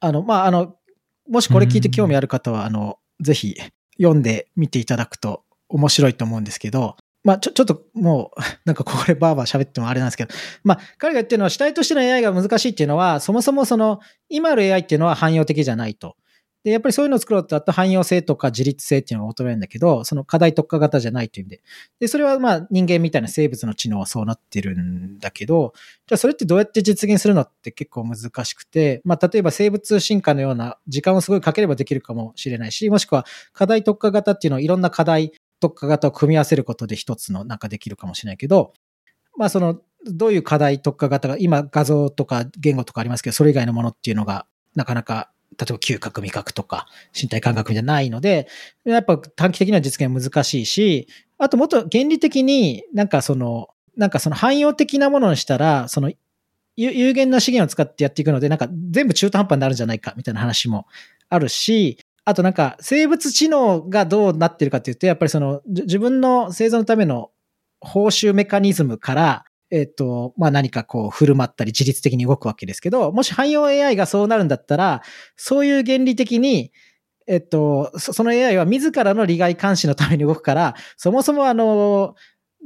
[0.00, 0.76] あの、まあ、あの、
[1.28, 3.54] もしこれ聞いて興味ある方は、あの、ぜひ
[3.96, 16.16] 読んでみていただくと面白いと思うんですけど、まあ、ちょ、 ちょっともう、 なんかこれバーバー喋ってもあれなんですけど、まあ、彼が言ってるのは主体としての AI が難しいっていうのは、そもそもその、今ある AI っていうのは汎用的じゃないと。
[16.64, 21.62] で、やっぱりそういうのを作ろうとだと汎用性とか自律性っていうのが求めるんだけど、その課題特化型じゃないという意味で。
[21.98, 25.72] で、それはまあ人間みたいな生物の知能はそうなってるんだけど、
[26.06, 35.32] じゃあそれってどうやって実現するのって結構難しくて、まあ例えば生物進化のような時間をすごいかければできるかもしれないし、もしくは課題特化型っていうのをいろんな課題
[35.62, 38.72] 特化型を組み合わせることで一つのなんかできるかもしれないけど、
[39.36, 48.48] まあその、どういう課題特化型が、今画像とか言語とかありますけど、それ以外のものっていうのが、なかなか、例えば嗅覚味覚とか身体感覚じゃないので、
[48.84, 51.06] やっぱ短期的な実現は難しいし、
[51.38, 56.10] あともっと原理的になんかその、なんかその汎用的なものにしたら、その
[56.76, 60.86] 有限な資源を使ってやっていくので、なんか全部中途半端になるんじゃないかみたいな話も
[61.28, 67.30] あるし、あとなんか生物知能がどうなってるかっていうと、やっぱりその自分の生存のための
[67.80, 75.02] 報酬メカニズムから、えっ、と、まあ、何かこう振る舞ったり自律的に動くわけですけど、もし汎用 AI がそうなるんだったら、
[75.36, 76.72] そういう原理的に、
[77.26, 82.14] えっと、その AI は自らの利害監視のために動くから、そもそもあの、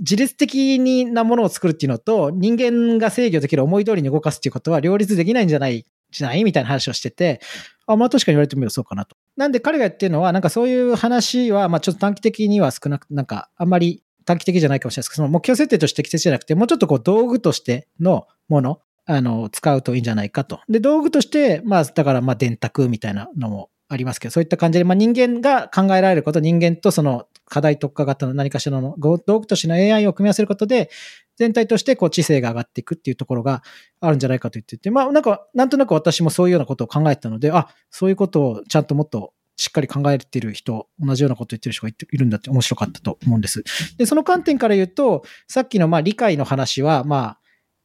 [0.00, 0.78] 自律的
[1.10, 6.44] なものを作るっていうのと、人間が制御できる思い通りに動かすっていうことは両立できないんじゃないじゃない？
[6.44, 7.40] みたいな話をしてて、
[7.86, 9.16] あ、まあ確かに言われてみるとそうかなと。
[9.36, 20.60] なんで彼が言ってるのは、なんかそういう話は、まあちょっと短期的には少なく、なんかあんまり短期的じゃないかもしれないですけど、その目標設定として適切じゃなくて、もうちょっとこう道具としてのもの、あの、使うといいんじゃないかと。
[20.68, 30.90] で、道具として、まあだからまあ電卓みたいなのもありますけど、そういった感じで、まあ人間が考えられること、人間とその課題特化型の何かしらの道具としての AI を組み合わせることで、
[31.36, 33.62] 全体としてこう知性が上がっていくっていうところが
[34.00, 43.64] あるんじゃないかと言ってて、まあなんか、なんとなく私もそういうようなことを考えたので、あ、そういうことをちゃんともっとしっかり考えてる人、同じようなこと言ってる人がいるんだって面白かったと思うんです。
[43.96, 47.38] で、その観点から言うと、さっきのまあ理解の話は、まあ、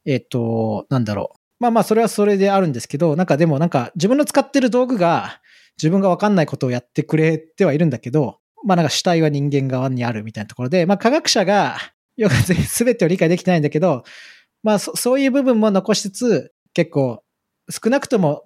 [0.05, 1.37] えっ、と、なんだろう。
[1.59, 5.41] まあまあ、それはそれであるんですけど、なんかでもなんか自分の使ってる道具が
[5.77, 11.77] 自分がわかんないことをやってくれてはいるんだけど、まあなんか主体は人間側にあるみたいなところで、まあ科学者が、
[12.21, 14.03] よく全てを理解できてないんだけど、
[14.61, 17.23] まあそそういう部分も残しつつ、結構
[17.69, 18.43] 少なくとも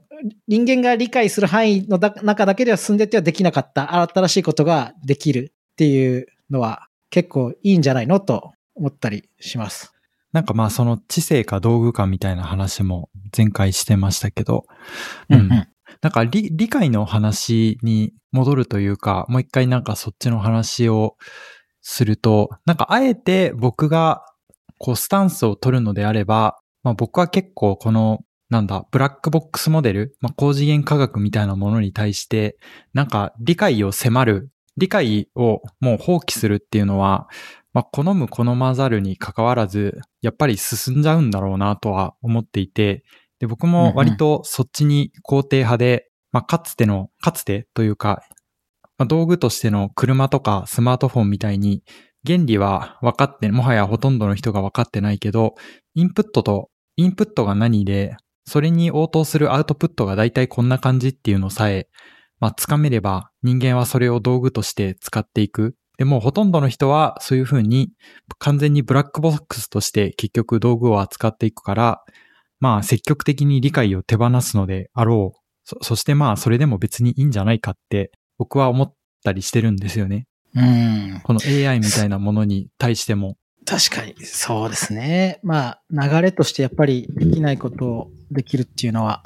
[0.48, 9.92] 人間が理解する範囲の中だけでは進んでてはできなかった新しいことができるっていうのは結構いいんじゃないのと思ったりします。
[10.32, 14.66] なんかまあその知性か道具かみたいな話も前回してましたけど、
[15.30, 15.66] うん、うん、な
[16.10, 21.18] んか理理解の話に戻るというか、もう一回なんかそっちの話を
[21.88, 24.26] すると、なんかあえて僕が
[24.80, 32.58] こうスタンスを取るのであれば、まあ僕は結構このなんだ、ブラックボックスモデル、まあ、高次元科学みたいなものに対して、
[32.94, 37.28] なんか理解を迫る、理解をもう放棄するっていうのは、
[37.74, 43.04] まあ、好む好まざるに関わらず、やっぱり進んじゃうんだろうなとは思っていて、
[43.40, 48.22] で、僕も割とそっちに肯定派で、まあ、かつての、かつてというか、
[48.98, 51.84] まあ、道具としての車とかスマートフォンみたいに、
[52.26, 55.56] 原理は分かって、もはやほとんどの人が分かってないけど、
[55.94, 61.88] インプットと、インプットが何で、それに応答するアウトプットが大体こんな感じっていうのさえ、
[62.40, 65.76] まあ、つかめれば人間はそれを道具として使っていく。
[65.98, 67.94] でもほとんどの人はそういうふうに
[68.38, 72.04] 完全にブラックボックスとして結局道具を扱っていくから、
[72.60, 75.40] まあ積極的に理解を手放すのであろう。
[75.64, 78.94] そそしてまあそれでも別にいいんじゃないかって僕は思っ
[79.24, 80.28] たりしてるんですよね。
[80.56, 81.22] うん。
[81.24, 83.38] この AI みたいなものに対しても。
[83.66, 85.40] 確かに、そうですね。
[85.44, 89.24] まあ、流れとしてやっぱりできないことをできるっていうのは、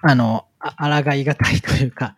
[0.00, 2.16] あの、あ抗いがたいというか、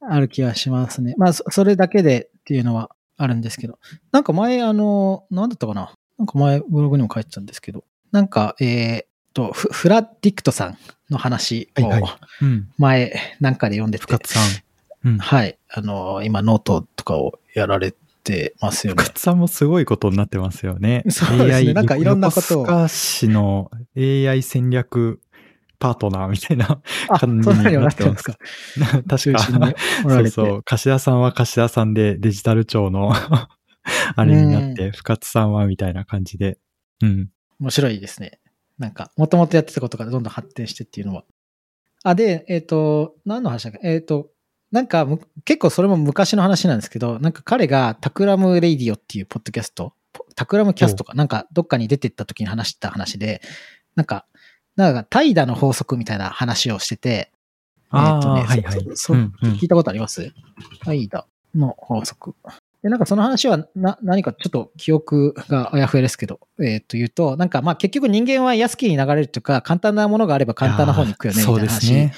[0.00, 1.14] ある気はしますね。
[1.16, 3.78] まあ、それだけでっていうのはあるんですけど。
[4.12, 5.92] なんか前、あの、なんだったかな？
[6.18, 10.78] なんか前、ブログにも書いてたんですけど、なんか、えー、と、 fladdict さん
[11.10, 11.90] の話を、
[12.78, 15.08] 前、なんかで読んでて、深津さん。
[15.08, 15.58] うん、はい。
[15.68, 19.02] あの、今、ノートとかをやられてますよね。
[19.02, 21.04] 深津さんもすごいことになってますよね。
[21.08, 21.74] そうですね。
[21.74, 22.66] なんかいろんなことを。
[22.66, 25.20] 横須賀の AI 戦略
[25.78, 26.80] パートナーみたいな
[27.18, 28.36] 感じになってますか。
[29.08, 29.74] 確か。
[30.02, 30.62] そうそう。
[30.62, 33.12] 樫田さんは樫田さんでデジタル庁の
[34.16, 36.58] あれになって、深津さんはみたいな感じで。
[37.02, 37.28] うん。
[37.60, 38.40] 面白いですね。
[38.78, 41.24] なんか、もともとやってたことからどんどん発展してっていうのは。
[42.02, 43.88] あ、で、えっ、ー、と、何の話だっけ？
[43.88, 44.30] えっ、ー、と、
[44.72, 45.06] なんか、
[45.44, 49.94] 結構それも昔の話なんですけど、なんか彼が Takram Radio っていうポッドキャスト、
[50.34, 53.40] Takram Cast か、なんかどっかに出てった時に話した話で、
[53.94, 54.26] なんか、
[54.76, 57.32] なんか怠惰の法則みたいな話をしてて、
[57.94, 58.86] えっ、ー、とね、はいはい。
[58.94, 60.32] そ、うんうん、聞いたことあります？
[60.84, 61.24] 怠惰
[61.54, 62.34] の法則。
[62.82, 72.10] で、なんかその話はな、何かちょっと記憶があやふやですけど、えっ、ー、と言うと、なんかまあ結局人間は安きに流れるというか、簡単なものがあれば簡単な方に行くよね、みたいな話。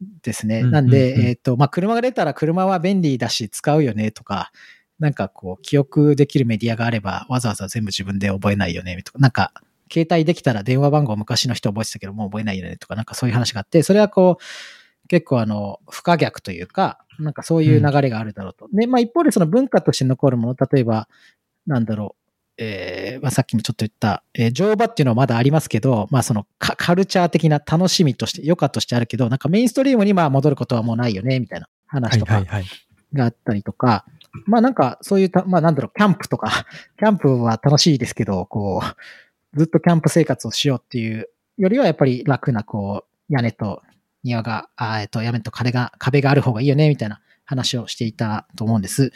[0.00, 0.06] ね。
[0.12, 0.62] うん、ですね。
[0.62, 4.52] なんで、えっ、と、まあ、車が出たら車は便利だし使うよねとか、
[4.98, 9.52] なんかこう、記憶できるメディアがあれば、わざわざ全部自分で覚えないよねとか、なんか、
[9.92, 18.66] 携帯できたら電話番号昔の人覚えてたけど、もう覚えないよねとか、なんかそういう話があって、それはこう、結構あの、不可逆というか、なんかそういう流れがあるだろうと。
[18.66, 21.08] うん、で、まあ一方でその文化として残るもの、例えば、
[21.66, 22.16] なんだろ
[22.56, 32.64] えーまあ、さっきもちょっと言った、えー乗馬っていうのはまだありますけど、まあそのカカルチャー的な楽しみとして、余暇としてあるけど、なんかメインストリームにまあ戻ることはもうないよね、みたいなはい話とかはいはい。
[33.12, 34.04] があったりとか、
[34.46, 36.66] まあなんかそういうた、まあなんだろう、キャンプとか、
[36.98, 38.82] キャンプは楽しいですけど、こ
[39.54, 41.28] う、ずっとキャンプ生活をしようっていう
[41.58, 43.82] よりはやっぱり楽なこう、屋根と
[44.22, 49.12] 庭が、あえっと、屋根と壁が、壁がある方がいいよね、みたいな話をしていたと思うんです。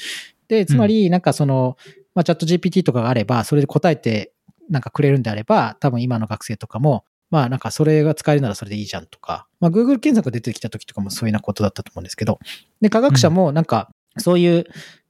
[0.49, 1.77] で、つまりなんかその、
[2.19, 4.33] まあチャット GPT とかがあれば、それで答えて
[4.69, 12.41] なんかくれるんであれば、多分今の学生とかも、まあなんかそれが使えるならそれでいいじゃんとか、まあ Google 検索が出てきた時とかもそういうようなことだったと思うんですけど、
[12.81, 14.65] で、科学者もなんかそういう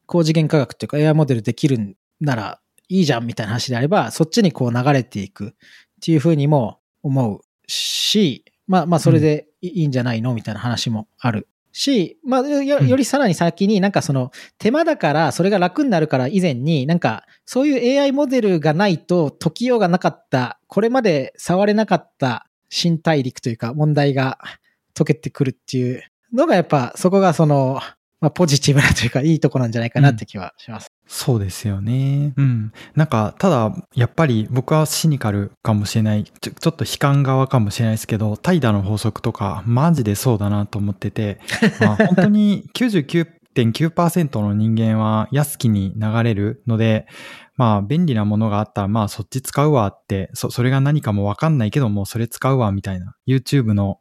[0.04, 5.52] 高次元科学っていうか AI モデルできるならいいじゃんみたいな話であれば、そっちにこう流れていくっ
[6.02, 24.38] ていうふうにも思うし、まあまあそれでいいんじゃないのみたいな話もあるし、まあよよりさらに先になんかその手間だからそれが楽になるから以前になんかそういう AI モデルがないと解きようがなかった、これまで触れなかった新大陸というか問題が
[24.94, 26.02] 解けてくるっていう
[26.32, 27.80] のがやっぱそこがその、
[28.20, 30.90] まあポジティブなというかいいとこなんじゃないかなって気はします。
[31.11, 32.34] そうですよね。
[32.36, 32.70] うん。
[32.94, 36.24] なんか、ただ、やっぱり僕はシニカルかもしれない。
[36.24, 41.40] ちょちょっと悲観側かもしれないですけど、怠惰の法則とか、マジでそうだなと思ってて、
[41.80, 47.06] まあ、本当に99.9%の人間は安きに流れるので、
[47.56, 53.14] まあ、便利なものがあったら、まあ、そっち使うわって、そ、それが何かもわかんないけども、それ使うわ、みたいな。
[53.26, 53.98] YouTube の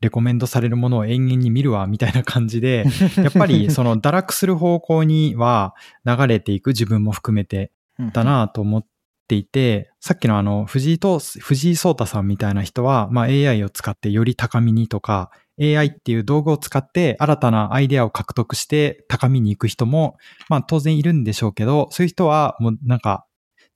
[0.00, 2.84] レコメンドされるものを延々に見るわ、みたいな感じで、
[3.16, 5.74] やっぱりその堕落する方向には
[6.04, 7.70] 流れていく自分も含めて
[8.12, 8.86] だなと思っ
[9.28, 15.30] ていて、さっきのあの藤井と、藤井聡太さんみたいな人は、まあ AI を使ってより高みにとか、
[15.60, 20.16] AI っていう道具を使って新たなアイデアを獲得して高みに行く人も、
[20.48, 23.26] まあ当然いるんでしょうけど、そういう人はもうなんか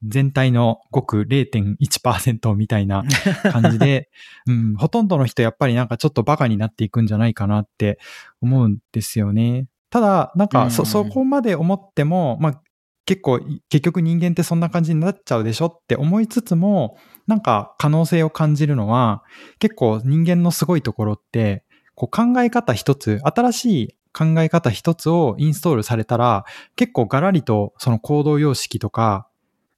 [0.09, 3.05] 全体のごく0.1%みたいな
[3.51, 4.09] 感じで、
[4.47, 7.99] うん、ほとんどの人やっぱりなんかちょっとバカになっていくんじゃないかなって
[8.41, 9.67] 思うんですよね。
[9.91, 12.61] ただ、なんかそ、うんそこまで思っても、まあ
[13.07, 16.97] 結構、結局人間ってそんな感じになっちゃうでしょって思いつつも、
[17.27, 19.23] なんか可能性を感じるのは、
[19.59, 26.45] 結構人間のすごいところって、こう考え方一つ、新しい考え方一つをインストールされたら、
[26.77, 29.29] 結構ガラリとその行動様式とか、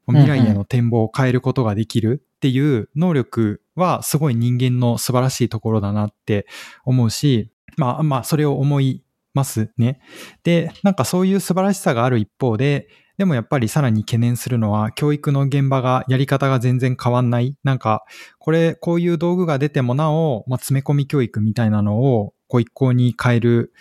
[0.08, 6.46] 未来への展望を変えることができるっていう能力はすごい人間の素晴らしいところだなって
[6.84, 9.02] 思うし、まあまあそれを思い
[9.34, 10.00] ますね。
[10.42, 12.88] で、なんかそういう素晴らしさがある一方で、
[13.18, 17.56] でもやっぱりさらに懸念するのは教育の現場がやり方が全然変わんない。
[17.64, 18.04] なんか
[18.38, 23.72] これこういう道具が出てもなお、まあ、詰め込み教育みたいなのをこう一向に変える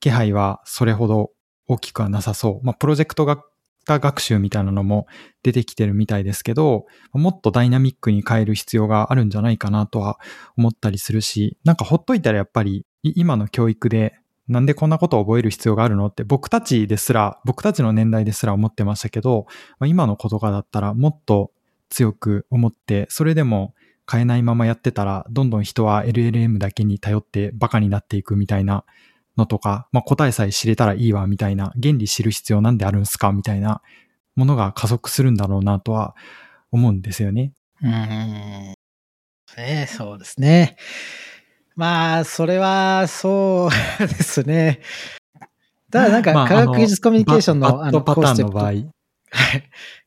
[0.00, 1.30] 気配はそれほど
[1.68, 2.66] 大きくはなさそう。
[2.66, 3.24] まあプロジェクト
[3.84, 5.06] 型学習みたいなのも
[5.42, 10.18] 出てきてるみたいですけど、もっとダイナミックに変える必要があるんじゃないかなとは
[10.56, 14.14] 思ったりするし、なんかほっといたらやっぱり今の教育で
[14.48, 19.46] なんでこんなことを覚える必要があるのって僕たちですら、僕たちの年代ですら思ってましたけど、
[19.78, 21.52] まあ、今の子とかだったらもっと
[21.88, 23.74] 強く思って、それでも
[24.10, 28.84] 変えないままやってたら、どんどん人は LLM だけに頼ってバカになっていくみたいな
[29.36, 33.82] のとか、まあ、答えさえ知れたらいいわみたいな、原理知る必要なんであるんすかみたいな
[34.36, 36.14] ものが加速するんだろうなとは
[36.70, 37.52] 思うんですよね。
[37.82, 38.74] うーん。
[39.56, 40.76] ねそうですね。
[41.74, 43.68] まあ、それは、そ
[44.00, 44.80] うですね。
[45.90, 48.64] ただなんか、まあ科学技術コミュニケーションの、ババッドパターンの場合。
[48.64, 48.88] はい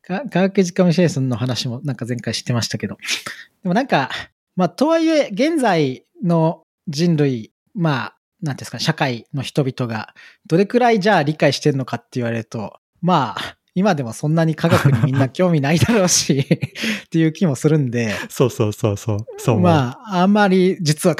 [0.05, 2.97] か科学技術コミュニケーションの話もなんか前回知ってましたけど。
[3.63, 4.09] でもなんか、
[4.55, 10.13] まあ、とはいえ、現在の人類、まあ、なんですか、社会の人々が、
[10.47, 16.39] どれくらいじゃあ理解してるのかって言われると、まあ、今でもそんなに科学にみんな興味ないだろうし、
[17.05, 19.17] っていう気もするんで、そうそうそうそう。
[19.37, 21.15] そうまあ、あんまり実は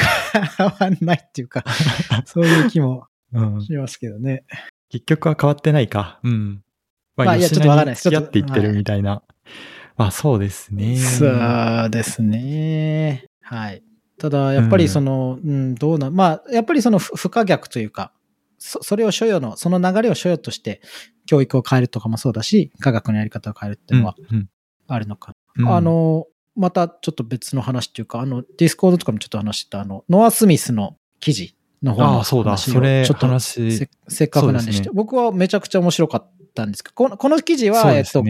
[0.57, 1.65] 変わんないっていうか、
[2.25, 4.45] そういう気もうんしますけどね。
[4.89, 6.19] 結局は変わってないか。
[6.23, 6.61] うん。
[7.17, 9.21] ままあいや吉ちょっとわかんないです付き合っていってるみたいな。
[9.97, 10.97] まあそうですね。
[10.97, 13.25] そうですね。
[13.41, 13.83] はい。
[14.17, 18.11] ただ、やっぱりその、うん、どうな、まあ、やっぱりその不不可逆というか、
[18.57, 20.81] そそれを所有の、その流れを所有として、
[21.25, 24.49] 教育を変えるとかもそうだし、科学のやり方を変えるっていうのはうん
[24.87, 32.51] あるのかうんあ、の、またちょっと別の話っていうか、あの、 Discord とかもちょっと話してた、あの、ノア・スミスの記事の方のああ、そうだ。
[32.51, 33.71] 話をそれちょっと話。
[33.71, 38.23] せせっかくなんでして、ね僕はめちゃくちゃ面白かったんですけど、このこの記事は、そうえっと。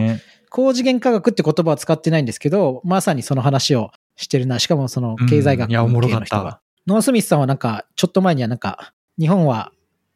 [0.49, 4.59] 高次元科学って言葉は使ってないんですけど、まさにその話をしてるな。
[4.59, 6.53] しかもその経済学うんいや、おもろかっ系の人が。
[6.53, 6.61] た。
[6.87, 9.71] ノア・スミスさんはなんか、ちょっと前にはなんか、日本は、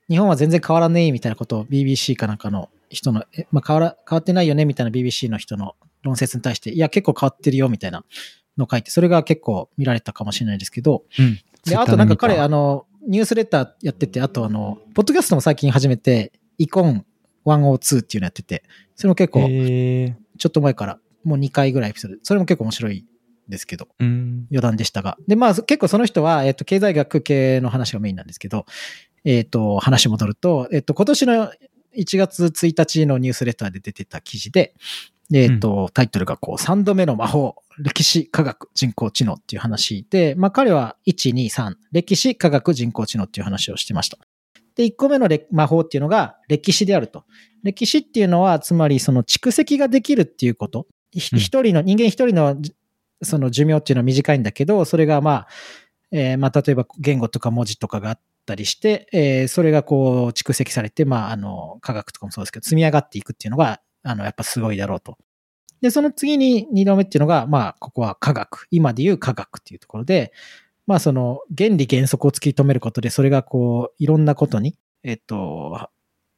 [0.09, 8.03] 日本は全然変わらねえみたいなことを BBC かなんかの人の、えまあ変わら、変わってないよねみたいな BBC の人の論説に対して、いや、結構変わってるよ、みたいな
[8.57, 11.39] のを書いて、それが結構見られたかもしれないですけど、うん。
[11.65, 17.05] で、あとなんか彼、あの、の、ニュースレターやってて、あとあの、ポッドキャストも最近始めて、イコン
[17.45, 18.63] 102っていうのやってて、
[18.95, 23.05] それも結構、えー、ちょっと前から、もう2回ぐらいエピソード、それも結構面白い
[23.49, 24.47] ですけど、うん。
[24.51, 25.17] 余談でしたが。
[25.27, 28.65] で、まあ結構その人は、えっと、経済学系の話がメインなんですけど、
[29.25, 31.51] えっと、話戻ると、えっと、今年の
[31.97, 34.73] 1月1日のニュースレターで出てた記事で、
[35.31, 44.17] えっと、タイトルがこう、3度目の魔法、歴史、科学、人工知能っていう話で、まあ彼は1、2、3、歴史、科学、人工知能っていう話をしてました。
[44.75, 47.25] で、1個目のれ魔法っていうのが歴史であると。
[47.63, 50.87] 歴史っていうのは、つまりその蓄積ができるっていうこと。
[51.11, 52.73] 一人の、人間一人のじ
[53.21, 55.47] その寿命っていうのは短いんだけど、それがまあ、
[56.11, 65.17] えーまあ例えば言語とか文字とかがあったりして、えーそれがこう蓄積されて、まああの、科学とかもそうですけど、積み上がっていくっていうのが、あの、やっぱすごいだろうと。
[65.81, 68.67] で、その次に二度目っていうのが、まあ、ここは科学。
[68.69, 70.33] 今で言う科学っていうところで、
[70.87, 75.89] まあその原理原則を突き止めることで、それがこう、いろんなことに、えっと、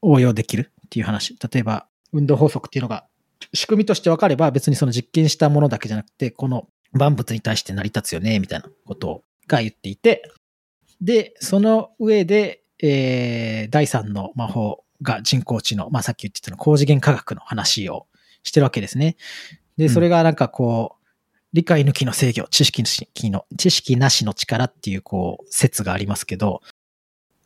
[0.02, 1.38] 応用できるっていう話。
[1.52, 3.08] 例えば、運動法則っていうのが、
[3.54, 10.32] 仕組みとして分かれば別にその実験したものだけじゃなくて、この万物に対して成り立つよね、みたいなことが言っていて、
[11.02, 18.08] で、その上で、えー、第三の魔法が人工知能、まあさっき言ってたの高次元科学の話を
[18.44, 19.18] してるわけですね。
[19.78, 21.02] で、それがなんかこう、
[21.54, 22.84] 理解抜きの制御、知識
[23.30, 26.62] の、知識なしの力っていうこう、説がありますけど、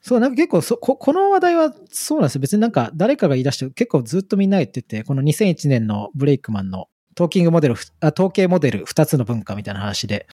[0.06, 2.42] そう、なんか結構そこ、この話題はそうなんですよ。
[2.42, 10.28] 別になんか誰かが言い出して、結構ずっとみんな言ってて、この2001年のブレイクマンのトーキングモデル、あ統計モデル2つの文化みたいな話で、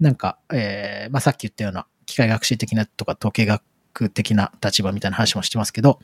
[0.00, 5.98] なんか、えー、まあさっき言ったような機械学習的なとか統計学的な立場みたいな話もしてますけど、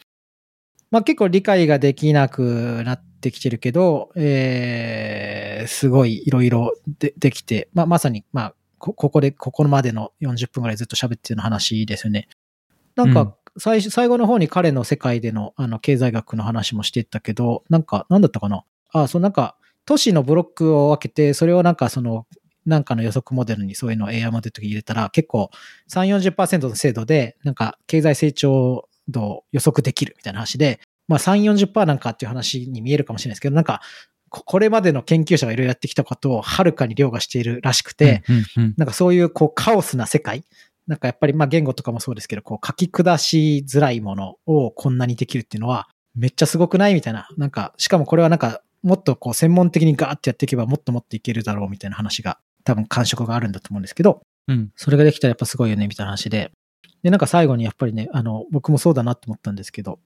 [0.91, 12.29] まあ結構理解ができなくなってきてるけど、えー、すごいいろいろできて、まあまさに、まあ、こここで、ここまでの40分ぐらいずっと喋ってるの話ですよね。
[12.97, 13.15] なんうん。
[13.15, 18.65] か、最初、最後の方に彼の世界での、あの、経済学の話もしてたけど、なんか、なんだったかな？
[18.93, 22.27] あ、そう、なんか、都市のブロックを分けて、それをなんかその、
[22.67, 25.51] なんかの予測モデルにそういうのを AI モデルとか入れたら、結構
[25.89, 33.81] 3、40%の精度で、なんか経済成長度を予測できるみたいな話で、まあ3、40%なんかっていう話に見えるかもしれないですけど、なんか、
[34.29, 38.25] ここれまでの研究者がいろいろやってきたことをはるかに凌駕しているらしくて、
[38.77, 40.45] なんかそういうこうカオスな世界、
[40.87, 47.29] なんかやっぱりまあ言語とかもそうですけど、こう書き下しづらいものをこんなにできるっていうのはめっちゃすごくないみたいな。
[47.37, 56.53] なんか、しかもこれはなんかもっとこう専門的にガーってやっていけばもっともっといけるだろうみたいな話が多分感触があるんだと思うんですけど、うんそれができたらやっぱすごいよねみたいな話で。
[57.03, 59.99] で、なんか最後にやっぱりね、あの、僕もそうだなって思ったんですけど、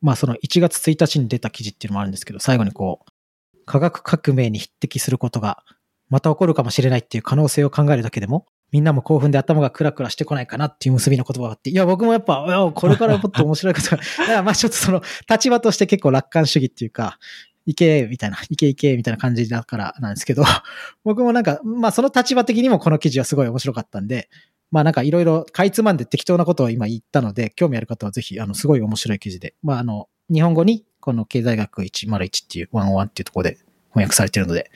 [0.00, 5.62] まあその1月1日に出た記事っていうのもあるんですけど、最後にこう、科学革命に匹敵することが
[6.08, 17.18] また起こるかもしれないっていう可能性を考えるだけでも、みんなも興奮で頭がクラクラしてこないかなっていう結びの言葉があって、いや、僕もやっぱ、これからもっと面白いことが、 だからまあちょっとその立場として結構楽観主義っていうか、
[17.66, 20.44] いけ、みたいな、いけいけ、みたいな感じだからなんですけど、
[21.04, 24.28] 僕もなんか、まあその立場的にもこの記事はすごい面白かったんで、
[24.70, 33.58] まあなんかいろいろかいつまんで適当なことを今言ったので、興味ある方はぜひ、あの、すごい面白い記事で、まああの、日本語にこの経済学101っていう、101っていうところで
[33.90, 34.70] 翻訳されてるので、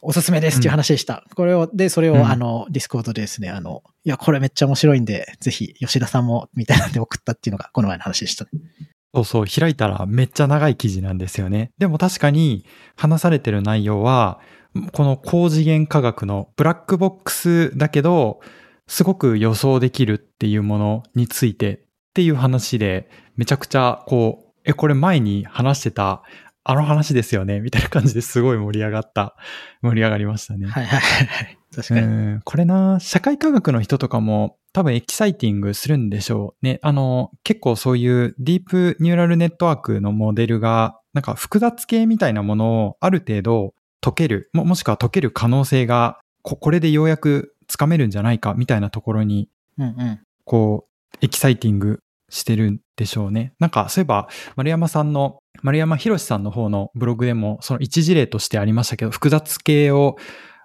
[0.00, 1.24] おすすめですっていう話でした。
[1.34, 8.46] これを、で、それを、うんあの、 Discord でですね、あの、いや、これめっちゃ面白いんで、ぜひ、吉田さんも、みたいなんで送ったっていうのが、この前の話でした。
[9.14, 11.72] そうそう、開いたらめっちゃ長い記事なんですよね。
[11.78, 12.64] でも確かに
[12.96, 14.40] 話されてる内容は、
[14.92, 18.40] この高次元科学のブラックボックスだけど、
[18.86, 21.78] すごく予想できるっていうものについてっ
[22.14, 26.22] ていう話で、めちゃくちゃこう、え、これ前に話してた
[26.70, 29.34] あの話ですよねみたいな感じですごい盛り上がった、
[29.80, 30.66] 盛り上がりましたね。
[30.66, 31.58] はいはいはいはい。
[31.74, 32.00] 確かに。
[32.02, 36.78] うん、これな、社会科学の人とかも多分エキサイティングするんでしょうね。
[36.82, 49.48] あの、結構そういうディープニューラルネットワークのモデルが、なんか複雑系みたいなものをある程度解ける、ももしくは解ける可能性が、ここれでようやくつかめるんじゃないかみたいなところに、
[49.78, 50.20] うんうん。
[50.44, 53.54] こう、エキサイティングしてるんでしょうね。
[53.58, 60.16] なんか、そういえば、丸山さんの、丸山博さんの方のブログでも、その一事例としてありましたけど、複雑系を、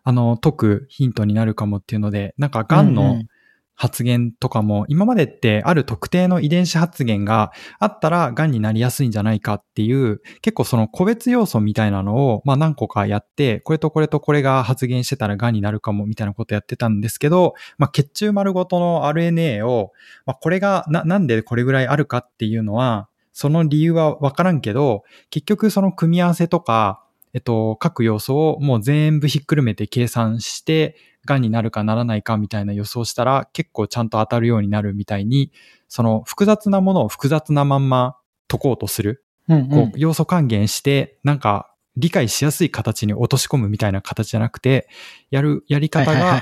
[0.04, 3.28] あの、解くヒントになるかもっていうので、なんか、癌うんうのん。
[3.76, 19.91] 発現とかも、今までってある特定の遺伝子発現があったら癌になりやすいんじゃないかっていう、結構その個別要素みたいなのを、まあ何個かやって、これとこれとこれが発現してたら癌になるかもみたいなことやってたんですけど、まあ血中丸ごとの RNA を、
[20.26, 27.03] まあこれがな、なんでこれぐらいあるかっていうのは、その理由はわからんけど、結局その組み合わせとか、
[27.34, 35.51] えっと、各要素をもう全部ひっくるめて計算して、癌になるかならないかみたいな予想したら結構ちゃんと当たるようになるみたいに、
[35.88, 38.17] その複雑なものを複雑なまんま
[38.47, 39.23] 解こうとする。
[39.49, 44.88] うんうんこう、要素還元して、なんか理解しやすい形に落とし込むみたいな形じゃなくて、
[45.31, 46.41] やる、やり方が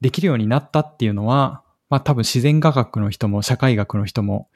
[0.00, 4.48] できるようになったっていうのは、まあ多分自然科学の人も社会学の人も、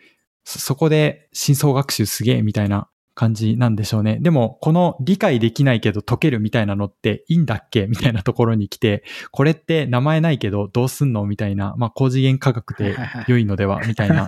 [0.47, 4.19] そそこで深層学習すげえみたいな感じなんでしょうね。
[4.21, 7.87] でも、この理解できないけど解けるみたいなのっていいんだっけ？
[7.87, 11.27] みたいなところに来て、これって名前ないけどどうすんの？
[11.27, 13.81] みたいな、まあ高次元科学で良いのでは？
[13.87, 14.27] みたいな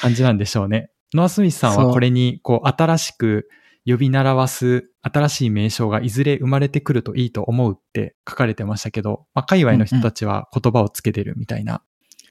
[0.00, 0.90] 感じなんでしょうね。
[1.14, 3.48] ノア・スミスさんはこれに、こう、新しく
[3.86, 11.82] 呼び習わす、新しい名称がいずれ生まれてくるといいと思うって書かれてましたけど、まあ、界隈の人たちは言葉をつけてるみたいな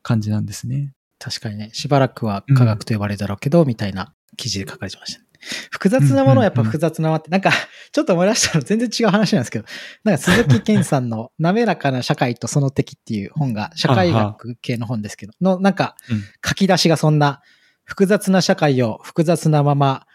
[0.04, 0.94] 感じなんですね。
[1.26, 5.26] 確かにね、しばらくは科学と呼ばれるだろうけど、みたいな記事で書かれてましたね。
[5.72, 7.50] 複雑なものはやっぱ複雑なものって、なんか、
[7.92, 9.66] ちょっと思い出したの全然違う話なんですけど、
[10.04, 17.42] なんか鈴木健さんの 滑らかな社会とその敵っていう本が、社会学系の本ですけど、の、なんかうん、書き出しがそんな、
[17.86, 20.06] 複雑な社会を複雑なまま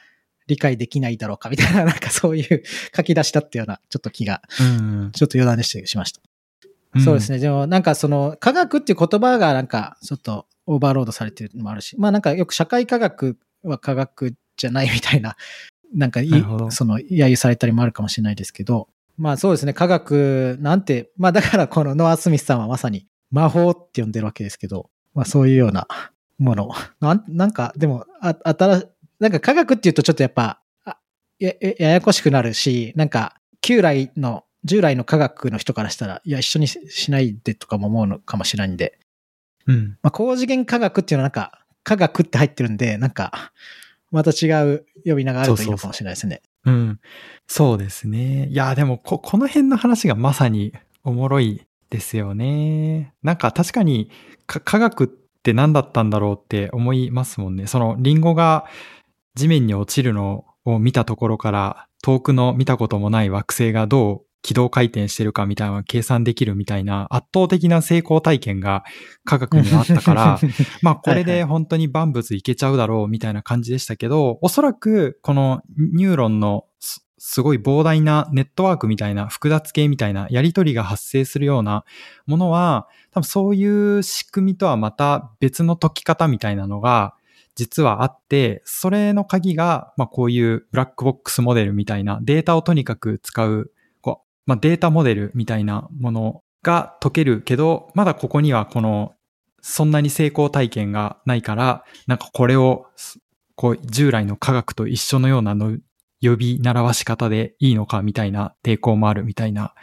[0.46, 2.62] 理解できないだろうか、みたいな、なんかそういう
[2.96, 5.11] 書き出しだったような、ちょっと気が、うん。
[5.12, 6.20] ちょっと余談でしたしました。
[6.98, 7.38] そうですね。
[7.38, 7.42] ね。
[7.42, 15.37] でもなんかその科学っていう言葉がなんかちょっとオーバーロードされてるのもあるし、まあなんかよく社会科学は科学じゃないみたいな、
[15.93, 16.71] なんかいなるほど。
[16.71, 19.73] その揶揄されたりもあるかもしれないですけど、まあそうですね。
[19.73, 25.89] 科学なんて、まあだからこのノア・スミスさんはまさに魔法って呼んでるわけですけど、まあそういうような
[26.39, 26.71] もの。
[27.01, 28.87] なんなんかでも、あ新し
[29.18, 30.99] なんか科学っていうとちょっとやっぱ、あ
[31.41, 38.99] ややややこしくなるし、なんか旧来の従来の科学の人からしたら、いや、一緒にししないでとかも思うのかもしれないんで、
[39.66, 39.98] うん。
[40.02, 43.52] まあ、高次元科学っていうのはなんか、科学って入ってるんで、なんか、
[44.11, 46.42] また違う呼び名があるといいのかもしれないですね。
[46.64, 47.00] うん。
[47.46, 48.48] そうですね。
[48.48, 50.72] いや、でもこ、この辺の話がまさに
[51.04, 53.14] おもろいですよね。
[53.22, 54.11] なんか確かに、
[54.46, 55.08] か科学っ
[55.42, 57.66] て何だったんだろうって思いますもんね。
[57.66, 58.66] その、リンゴが
[59.34, 68.84] 地面に落ちるのを見たところから、遠くの見たこともない惑星がどう軌道回転してるかみたいな計算できるみたいな圧倒的な成功体験が
[69.24, 70.41] 科学にはあったから、
[70.82, 81.84] まあこれで本当に万物いけちゃうだろうみたいな感じでしたけど、おそらくこのニューロンのすすごい膨大なネットワークみたいな複雑系みたいなやりとりが発生するような
[82.26, 87.14] ものは、多分そういう仕組みとはまた別の解き方みたいなのが
[87.57, 93.70] 実はあって、それの鍵が、まあこういうブラックボックスモデルみたいなデータをとにかく使う
[94.51, 99.14] まあデータモデルみたいなものが解けるけど、まだここにはこの
[99.62, 102.86] そんなに成功体験がないから、なんかこれを、
[103.55, 105.76] こう、従来の科学と一緒のようなの
[106.22, 109.74] 呼び習わし方でいいのかみたいな抵抗もあるみたいな、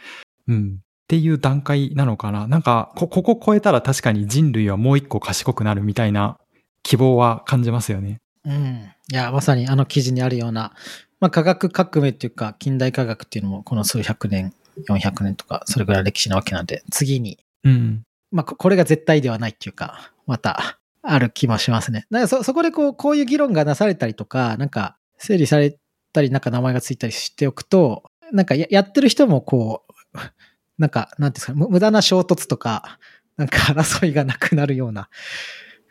[0.48, 0.78] うん。
[0.80, 2.46] っていう段階なのかな。
[2.46, 6.38] なんか、こ、ここ超えたら確かに人類はもう一個賢くなるみたいな
[6.82, 8.20] 希望は感じますよね。
[8.44, 8.92] うん。
[9.10, 10.74] いや、まさにあの記事にあるような、
[11.20, 14.52] まあ科学革命っていうか、近代科学っていうのもこの数百年、
[14.88, 18.02] 400年とか、それぐらい歴史なわけなんで、次に、うん。
[18.30, 22.06] まあここれが絶対ではないっていうか、また、ある気もしますね。
[22.10, 25.78] なんかそ、そこでこう、こういう議論がなされたりとか、なんか、整理され
[26.12, 30.18] たり、なんか名前がついたりしておくと、なんかややってる人もこう、
[30.78, 32.98] なんか、なんていうんですか、む無駄な衝突とか、
[33.36, 35.08] なんか争いがなくなるような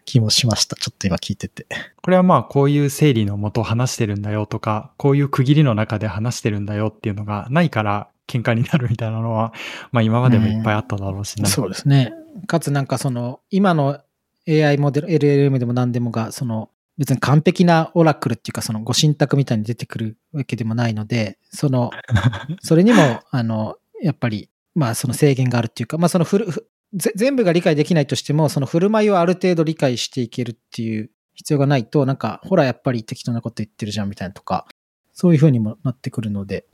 [0.06, 0.76] 気もしました。
[0.76, 1.66] ちょっと今聞いてて。
[2.02, 9.54] これはまあこういう整理のもと話してるんだよとか、こういう区切りの中で話してるんだよっていうのがないから喧嘩になるみたいなのは、
[9.92, 11.48] まあ今までもいっぱいあっただろうしな。
[11.48, 12.14] そうですね。
[12.46, 14.00] かつなんかその、今の
[14.48, 21.92] AI モデル、LLM でも何でもが、その、別に完璧なオラクルっていうか、そのご神託みたいに出てくるわけでもないので、その、
[22.62, 26.48] それにも、あの、やっぱり、まあその制限があるっていうか、まあそのふる、
[26.94, 34.66] 全部が理解できないとしても、その振る舞いをある程度理解していけるっていう必要がないと、なんか、ほらやっぱり適当なこと言ってるじゃんみたいなとか、
[35.14, 36.66] そういう風にもなってくるので、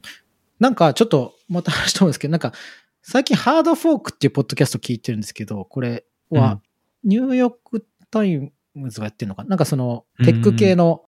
[0.63, 2.53] なんかちょっとまた話してもんですけど、なんか
[3.01, 6.61] 最近 Hard Fork っていうポッドキャスト聞いてるんですけど、これは
[7.03, 9.49] ニューヨークタイムズがやってるのかな？
[9.49, 11.03] なんかそのテック系の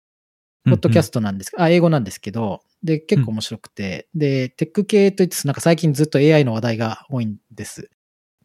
[0.65, 1.51] ポッドキャストなんです。
[1.51, 7.91] けど、あ、英語なんですけど、で、結構面白くて、で、テック系といって、なんか最近ずっと AI の話題が多いんです。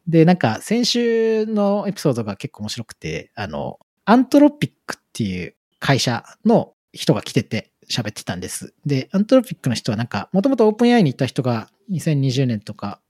[0.05, 8.73] で、なんか先週のエピソードが結構面白くて、あの、アントロピックっていう会社の人が来てて喋ってたんです。
[8.85, 13.01] で、アントロピックの人はなんか、もともとオープン AI に行った人が2020年とか、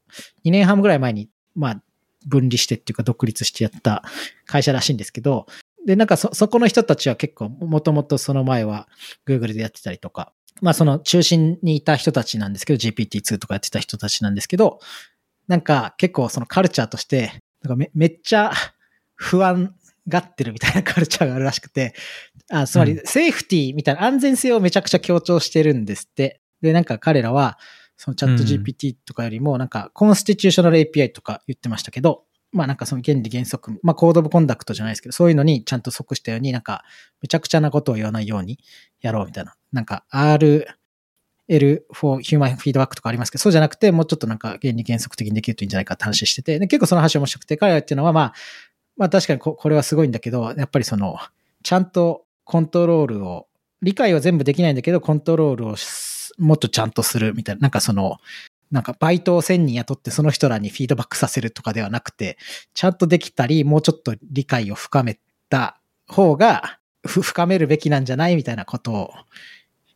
[0.46, 1.84] 2年半ぐらい前に、まあ、
[2.26, 4.04] 分離してっていうか独立してやった
[4.46, 5.46] 会社らしいんですけど、
[5.86, 8.88] で、なんかそ、そこの人たちは結構、もともとその前は
[9.26, 14.80] Google でやってたりとか、まあその中心にいた人たちなんですけど、GPT-2 とかやってた人たちなんですけど、
[15.48, 18.52] なんか結構そのカルチャーとして、なんかめめっちゃ
[19.16, 19.76] 不安
[20.10, 21.94] がってるみたいなカルチャーがあるらしくて、
[22.50, 26.42] あつまりセーフティーみたいな安全性をめちゃくちゃ強調してるんですって。
[26.62, 27.58] で、なんか彼らは、
[27.96, 36.84] そのチャット GPT とかよりも、なんかコンスティチューショナル API とか言ってましたけど、まあなんかその原理原則、まあコードオブコンダクトじゃないですけど、そういうのにちゃんと即したように、なんか
[37.22, 38.60] めちゃくちゃなことを言わないように
[39.02, 39.56] やろうみたいな。
[39.72, 40.66] なんか R、
[41.50, 48.34] L for Human Feedback とかありますけど、そうじゃなくて、もうちょっとなんか原理原則的にできるといいんじゃないかって話してて、で結構その話面白くて、彼らっていうのはまあ、
[49.00, 51.18] まあ確かにここれはすごいんだけど、やっぱりその、
[51.64, 53.48] ちゃんとコントロールを、
[53.82, 55.76] 理解は全部できないんだけど、コントロールを
[56.38, 58.18] もっとちゃんとするみたいな、なんかその、
[58.72, 62.38] なんかバイトを1000人雇ってその人らにフィードバックさせるとかではなくて、
[62.74, 65.18] ちゃんとできたり、もうちょっと理解を深め
[65.50, 66.78] た方が、
[67.08, 69.14] 深めるべきなんじゃないみたいなことを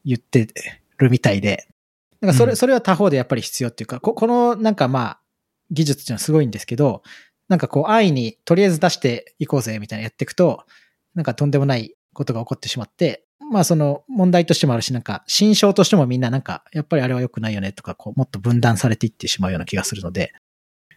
[0.06, 0.48] 言って
[0.98, 1.68] るみたいで。
[2.22, 5.20] なんかそれ、それは他方でやっぱり必要っていうか、ここのなんかまあ、
[5.72, 7.04] 技術っていうのはすごいんですけど、
[7.50, 10.64] なんかこう安易にとりあえず出していこうぜみたいなやっていくと、
[11.16, 20.34] なんかとんでもないことが起こってしまって、まあその問題としてもあるし、なんか心象としてもみんななんか、やっぱりあれは良くないよねとか、こうもっと分断されていってしまうような気がするので、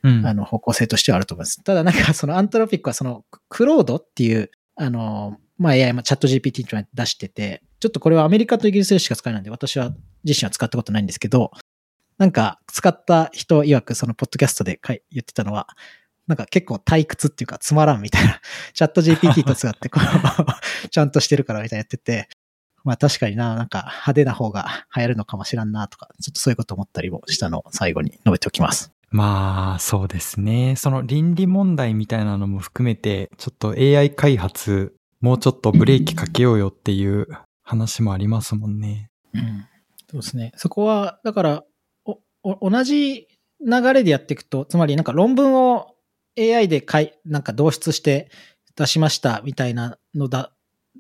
[0.03, 1.63] うん、あの方向性としてはあると思います。
[1.63, 9.91] ただなんかそのアントロピックはそのクロードっていう、あの、まあ AI、チャット GPT と出してて、ちょっとこれはアメリカとイギリスでしか使えないんで、私は
[10.25, 11.51] 自身は使ったことないんですけど、
[12.19, 15.67] なんか使った人曰くそのポッドキャストで言ってたのは、
[16.27, 18.41] なんか結構退屈っていうかつまらんみたいな、
[18.75, 22.29] チャット GPT と使ってこう ちゃんとしてるからみたいなやってて、
[22.85, 28.93] まあ確かにな、なんか派手な方が流行るのかもしらんなとか、ちょっとそういうこと思ったりもしたのを最後に述べておきます。
[29.11, 30.75] まあ、そうですね。
[30.77, 37.27] その倫理問題みたいなのも含めて、ちょっと AI 開発、もうちょっとブレーキかけようよっていう
[37.63, 39.11] 話もありますもんね。
[39.33, 39.67] うん。
[40.11, 40.53] そうですね。
[40.57, 41.65] そこは、だから、
[42.05, 43.27] お、お同じ
[43.65, 45.96] 流れでやっていくと、つまりなんか論文を
[46.39, 48.31] AI でかい、なんか導出して
[48.77, 50.53] 出しましたみたいなのだ、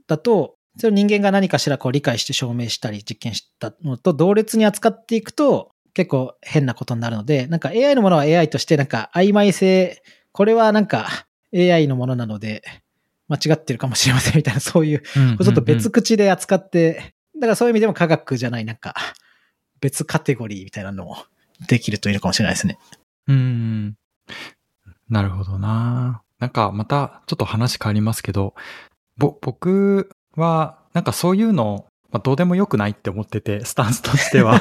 [0.06, 12.62] だと、それを人間が何かしらこう理解して証明したり実験したのと同列に扱っていくと結構変なことになるので、なんか AI のものは AI としてなんか曖昧性、これはなんか AI のものなので
[13.28, 18.94] 間違ってるかもしれませんみたいなそういう、ちょっと別口で扱って、だからそういう意味でも科学じゃないなんか
[19.80, 21.16] 別カテゴリーみたいなのも
[21.66, 22.78] できるといいのかもしれないですね。
[23.28, 23.96] うん。
[25.08, 26.22] なるほどな。
[26.38, 28.54] なんかまたちょっと話変わりますけど、
[29.16, 34.60] ぼ、僕はなんかそういうの、まあ、どうでもよくないって思ってて、スタンスとしては。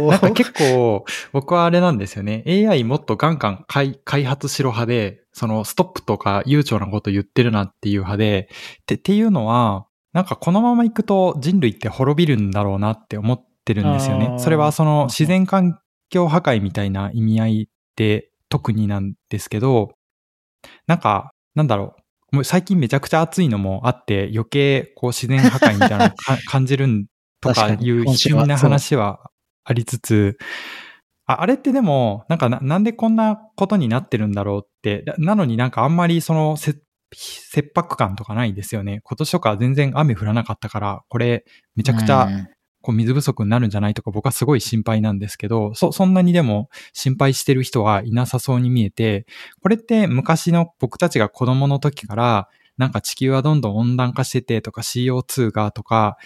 [0.00, 2.42] なんか結構僕はあれなんですよね。
[2.46, 8.48] AI もっとガンガン開開発しろ派で、そのストップとか悠長なこと言ってるなっていう派で、
[8.86, 14.38] てっていうのは、なんかこのまま行くと人類って滅びるんだろうなって思ってるんですよね。
[14.38, 19.92] それはその自然環境破壊みたいな意味合いで特になんですけど、
[20.86, 21.94] なんか、なんだろ
[22.32, 22.36] う。
[22.36, 26.14] もう最近めちゃくちゃ暑いのもあって、余計こう自然破壊みたいなの
[26.46, 27.06] 感じるん
[27.40, 29.30] とかいう卑猥な話は
[29.64, 30.38] ありつつ、
[31.26, 36.80] ああれってでも、なんかななんでこんなことになってるんだろうって、なのになんかあんまりその切
[37.74, 39.00] 迫感とかないですよね。
[39.04, 41.44] 今年とか全然雨降らなかったから、これ
[41.74, 42.28] めちゃくちゃ
[42.86, 49.26] こう水不足になるんじゃないとか僕はすごい心配なんですけど、そ、そんなにでも心配してる人はいなさそうに見えて、
[49.60, 56.16] これって昔の僕たちが子供の時から、なんか地球はどんどん温暖化しててとか CO2 がとか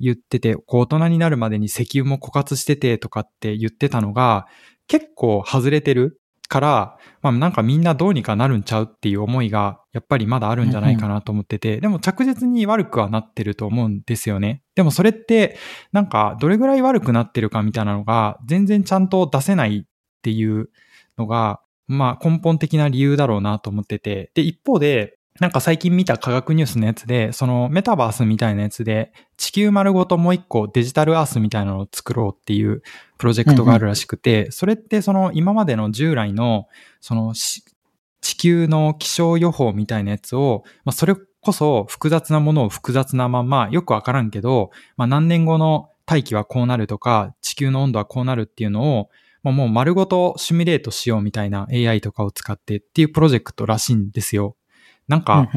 [0.00, 4.46] 言ってて、こう大人になるまでに石油も枯渇しててとかって言ってたのが、
[4.86, 14.62] 結構外れてるから、まあなんかみんなどうにかなるんちゃうっていう思いがやっぱりまだあるんじゃないかなと思ってて、うんうん、でも着実に悪くはなってると思うんですよね。
[14.74, 15.56] でもそれって
[15.92, 19.84] なんかどれぐらい悪くなってるかみたいなのが全然ちゃんと出せないっ
[20.22, 20.68] ていう
[21.18, 32.82] のが、まあ根本的な理由だろうなと思ってて、で一方でなんか最近見た科学ニュースのやつで、そのメタバースみたいなやつで、地球丸ごともう一個デジタルアースみたいなのを作ろうっていう
[33.18, 36.68] プロジェクトがあるらしくて、うんうん、それってその今までの従来の、
[37.00, 37.62] その地
[38.34, 49.10] 球の気象予報みたいなやつを、まあ、それこそ複雑なものを複雑なまま、よくわからんけど、まあ、何年後の大気はこうなるとか、地球の温度はこうなるっていうのを、
[49.42, 54.55] まあ、もう丸ごとシミュレートしようみたいな AI とかを使ってっていうプロジェクトらしいんですよ。
[55.08, 55.48] なんか、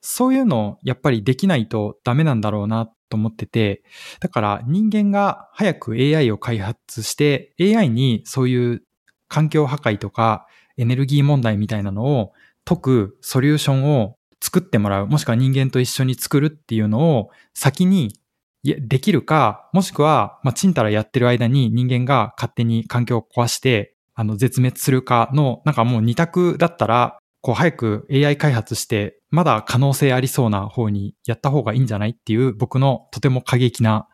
[0.00, 3.82] そういうのやっぱりできないとダメなんだろうなと思ってて、
[4.20, 8.82] だから人間が早く AI を開発して AI にそういう
[9.28, 10.46] 環境破壊とか
[10.76, 12.32] エネルギー問題みたいなのを
[12.64, 18.14] 解くソリューションを作ってもらう、もしくは人間と一緒に作るっていうのを先に
[18.62, 34.08] できるか、もしくは、まあ、ちんたらやってる間に人間が勝手に環境を壊して、あの、絶滅するかの、なんかもう二択だったら、こう早く AI 開発して、まだ可能性ありそうな方にやった方がいいんじゃないっていう僕のとても過激な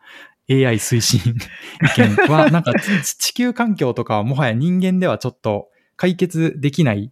[0.49, 1.35] AI 推進
[1.97, 2.73] 意見は、なんか
[3.19, 5.67] 地球環境とかはもはや人間ではちょっと
[5.97, 7.11] 解決できない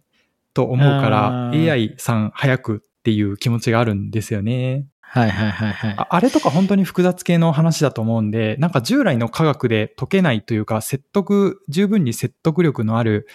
[0.54, 4.86] と思うから、AI さん早くっていう気持ちがあるんですよね。
[5.00, 6.06] はいはいはいはい。
[6.08, 13.28] あれとか本当に複雑系の話だと思うんで、なんか従来の科学で解けないというか、説得、十分に説得力のある、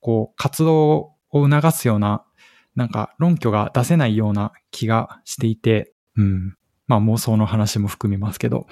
[0.00, 0.88] こう、活動
[1.30, 2.24] を促すような、
[2.78, 6.54] なんか論拠が出せないような気がしていて、うん。
[6.86, 8.68] まあ妄想の話も含みますけど。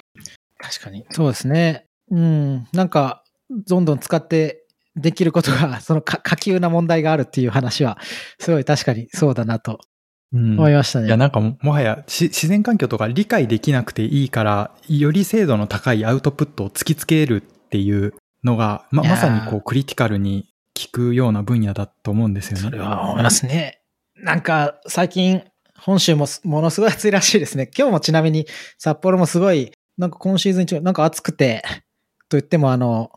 [0.59, 1.05] 確かに。
[1.11, 1.85] そうですね。
[2.09, 2.67] うん。
[2.71, 3.23] なんか、
[3.67, 4.63] どんどん使って
[4.95, 7.97] できることが、 その下級な問題があるっていう話は、
[8.39, 9.81] すごい確かにそうだなと
[10.33, 11.07] 思いましたね。
[11.07, 18.13] いや、なんかもはや自然環境とか理解できなくていいから、より精度の高いアウトプットを突きつけるっていう
[18.45, 20.47] のが、ま、まさにこうクリティカルに
[20.77, 22.63] 聞くような分野だと思うんですよね。
[22.63, 23.76] それは思いますね。
[24.19, 25.43] なんか最近、
[25.77, 27.69] 本州もものすごい暑いらしいですね。
[27.77, 28.47] 今日もちなみに
[28.77, 31.63] 札幌もすごい、なんか今シーズン中、なんか暑くて、
[32.29, 33.11] と言ってもあの、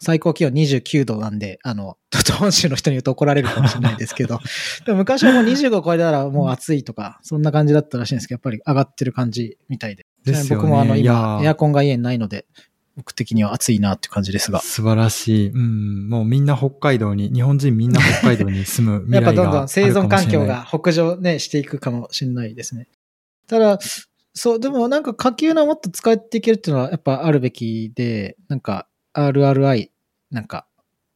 [0.00, 4.38] 最高気温29度なんで、あの、 ちょっと本州の人に言うと怒られるかもしれないですけど、
[4.86, 10.06] でも昔はもう25超えたらもう暑いとか、そんな感じだったらしいんですけど、やっぱり上がってる感じみたいで。
[10.24, 12.46] です僕もあの今、エアコンが家にないので、
[12.96, 14.60] 僕的には暑いなって感じですが。
[14.60, 15.48] 素晴らしい。
[15.48, 16.08] うん。
[16.08, 22.88] もうみんな北海道に、日本人みんな北海道に住む 未来がやっぱどんどん生存環境が北上ね、していくかもしれないですね。
[23.48, 23.78] ただ、
[24.32, 29.88] そう、でもなんか火球のもっと使っていけるっていうのはやっぱあるべきで、なんか RRI
[30.30, 30.66] なんか、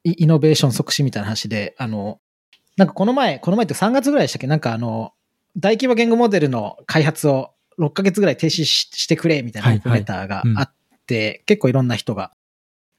[0.05, 2.21] イノベーション促進みたいな話で、あの、
[2.77, 4.47] なんかこの前、この前って3月ぐらいでしたっけ？
[4.47, 5.13] なんかあの、
[5.57, 10.73] 大規模言語モデルの開発を6ヶ月ぐらい停止してくれみたいなコメーターがあっ
[11.09, 12.33] て、はいはいうん、結構いろんな人が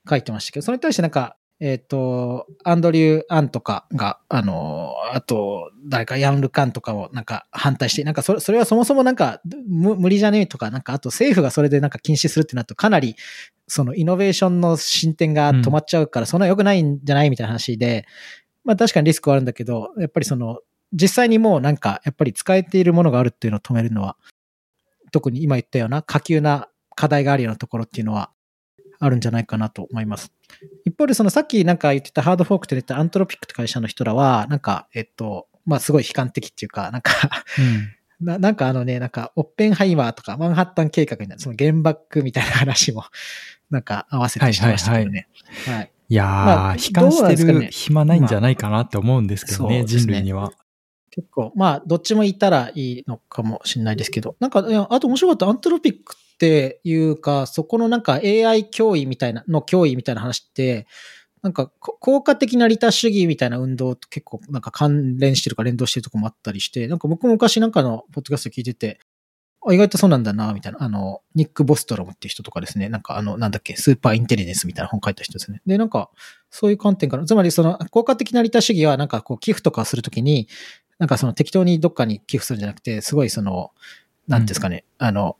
[0.10, 13.18] 書いてましたけど、それに対してなんか、えっ、ー、と、アンドリュー・アンとかが、あの、あと、誰かヤン・ルカンとかをなんか反対して、なんかそれそれはそもそもなんか無理じゃねえとか、なんかあと政府がそれでなんか禁止するってなるとかなり
[13.68, 18.06] そのイノベーションの進展が止まっちゃうから、そんな良くないんじゃないみたいな話で、
[18.64, 20.60] まあ確かにリスクはあるんだけど、やっぱりその、
[20.94, 24.16] 実際にもうなんか、やっぱり使えているものがあるっていうのを止めるのは、
[25.12, 26.69] 特に今言ったような下級な
[27.00, 28.30] 課題があるようなところっていうのは、
[29.00, 30.34] あるんじゃないかなと思います。
[30.84, 37.14] 一方で、そのさっきなんか言ってたハードフォークって言ったアントロピックって会社の人らは、なんか、えっと、まあすごい悲観的っていうか、なんか
[37.58, 37.96] うん、
[38.28, 43.06] ななんかあのね、なんか、オッペンハイマーとかマンハッタン計画みたいな、その原爆みたいな話も
[43.72, 45.30] なんか合わせてしてましたけどね。
[45.66, 50.52] はい、はいはい、いやー、まあ、悲観してる暇ないんじゃないかなって思うんですけどね、まあ、人類には。
[51.12, 60.88] 結構、まあ、どっちもいたらいいのかもしれないですけど、なんか、あと面白かったアントロピックっていうか、そこのなんか AI 脅威みたいな、の脅威みたいな話って、
[61.42, 69.00] なんか効果的な利他主義みたいな運動と結構なんか関連してるか連動してるとこもあったりして、なんか僕も昔なんかのポッドキャスト聞いてて、
[69.70, 70.82] 意外とそうなんだな、みたいな。
[70.82, 75.62] あの、ニック・ボストロムって人とかですね、なんかあの、なんだっけ、スーパーインテリジェンスみたいな本書いた人ですね。
[75.66, 76.10] で、なんか、
[76.50, 80.48] そういう観点から、つまりその、効果的な利他主義は、なんかこう、寄付とかするときに、
[80.98, 83.72] なんかその適当にどっかに寄付するんじゃなくて、すごいその、
[84.28, 85.38] なんですかね、うん、あの、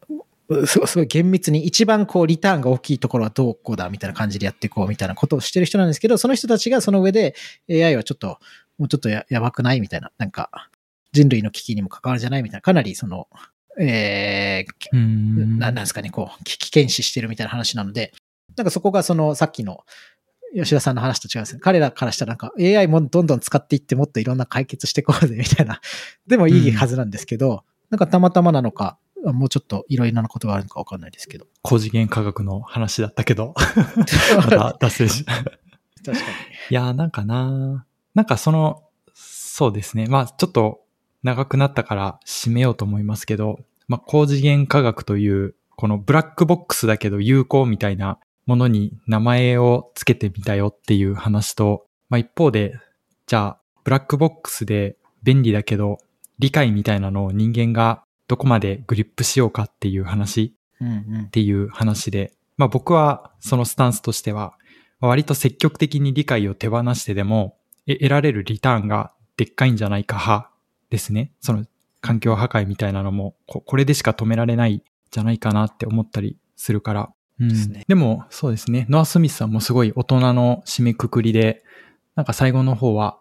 [0.66, 7.36] すごい厳密に一番こうリターンが大きいところはどこだみたいな感じでやっていこうみたいなことをしてる人なんですけど、その人たちがその上で
[7.70, 8.40] AI はちょっと、
[8.78, 10.70] もうちょっとややばくないみたいな、なんか
[11.12, 13.28] 人類の危機にも関わるじゃないみたいな、かなりその
[13.80, 18.12] えー、なんですかね、こう、危機検視してるみたいな話なので、
[18.58, 19.86] なんかそこがその、さっきの
[20.54, 21.62] 吉田さんの話と違うんですね。
[21.62, 25.80] 彼らからしたらなんか AI もどんどん使っていってもっといろんな解決していこうぜみたいな、
[26.28, 27.58] でもいいはずなんですけど、うん、
[27.92, 31.46] なんかたまたまなのか、もうちょっといろいろなことがあるのかわかんないですけど。
[31.62, 33.54] 高次元科学の話だったけど、
[34.38, 35.26] また脱線し。
[35.26, 35.44] 確
[36.06, 36.20] かに。
[36.70, 40.08] いや、なんかななんかその、そうですね。
[40.08, 40.82] まあちょっと
[41.24, 52.80] 長くなったから締めようと思いますけど、まあ、高次元科学という、このブラックボックスだけど有効みたいなものに名前をつけてみたよっていう話と、まあ、一方で、
[53.28, 55.98] じゃあ、ブラックボックスで便利だけど、
[56.40, 64.54] 理解みたいなのを人間がどこまでグリップしようかっていう話っていう話で、まあ僕はそのスタンスとしては、
[65.02, 67.58] 割と積極的に理解を手放してでも、
[67.88, 70.52] 得られるリターンがでっかいんじゃないか派
[70.92, 71.32] ですね。
[71.42, 71.66] その
[72.02, 77.10] 環境破壊みたいなのもこ、これでしか止められないじゃないかなって思ったりするから。
[77.40, 78.86] うん、でね、でも、そうですね。
[78.90, 81.64] ノア・スミスさんもすごい大人の締めくくりで、
[82.16, 83.18] なんか最後の方は、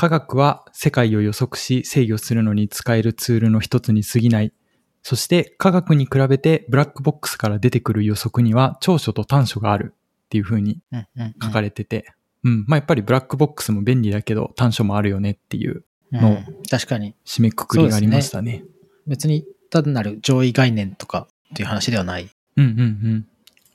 [0.00, 4.54] 科学は世界を予測し制御するのに使えるツールの一つに過ぎない。
[5.02, 16.38] そして科学に比べてブラックボックスから出てくる予測には長所と短所があるっていう風にうんうん書かれてて、うん、まあやっぱりブラックボックスも便利だけど短所もあるよねっていううんの
[16.70, 17.14] 確かに。
[17.26, 18.64] 締めくくりがありましたね。
[19.06, 22.30] 別に単なる上位概念とかっていう話ではない。
[22.56, 23.26] うんうんうん。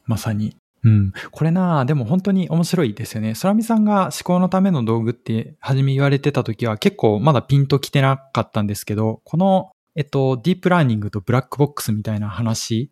[0.07, 0.57] まさに。
[0.85, 1.13] うん。
[1.31, 3.33] これなあでも本当に面白いですよね。
[3.41, 12.91] 空見さんが思考のための道具って初め言われてた時は結構まだピンときてなかったんですけど、この、えっと、ディープラーニングとブラックボックスみたいな話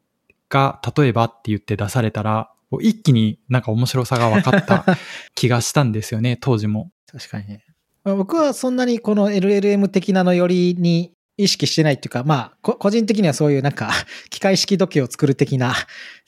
[0.50, 2.50] が、例えばって言って出されたら、
[2.82, 4.86] 一気になんか面白さが分かった
[5.36, 6.89] 気がしたんですよね、当時も。
[7.12, 7.64] 確かにね。
[8.04, 13.91] まあ僕はそんなにこの LLM 的なのよりに意識してないっていうか、まあ、こ個人的にはそういうなんか、
[14.30, 15.74] 機械式時計を作る的な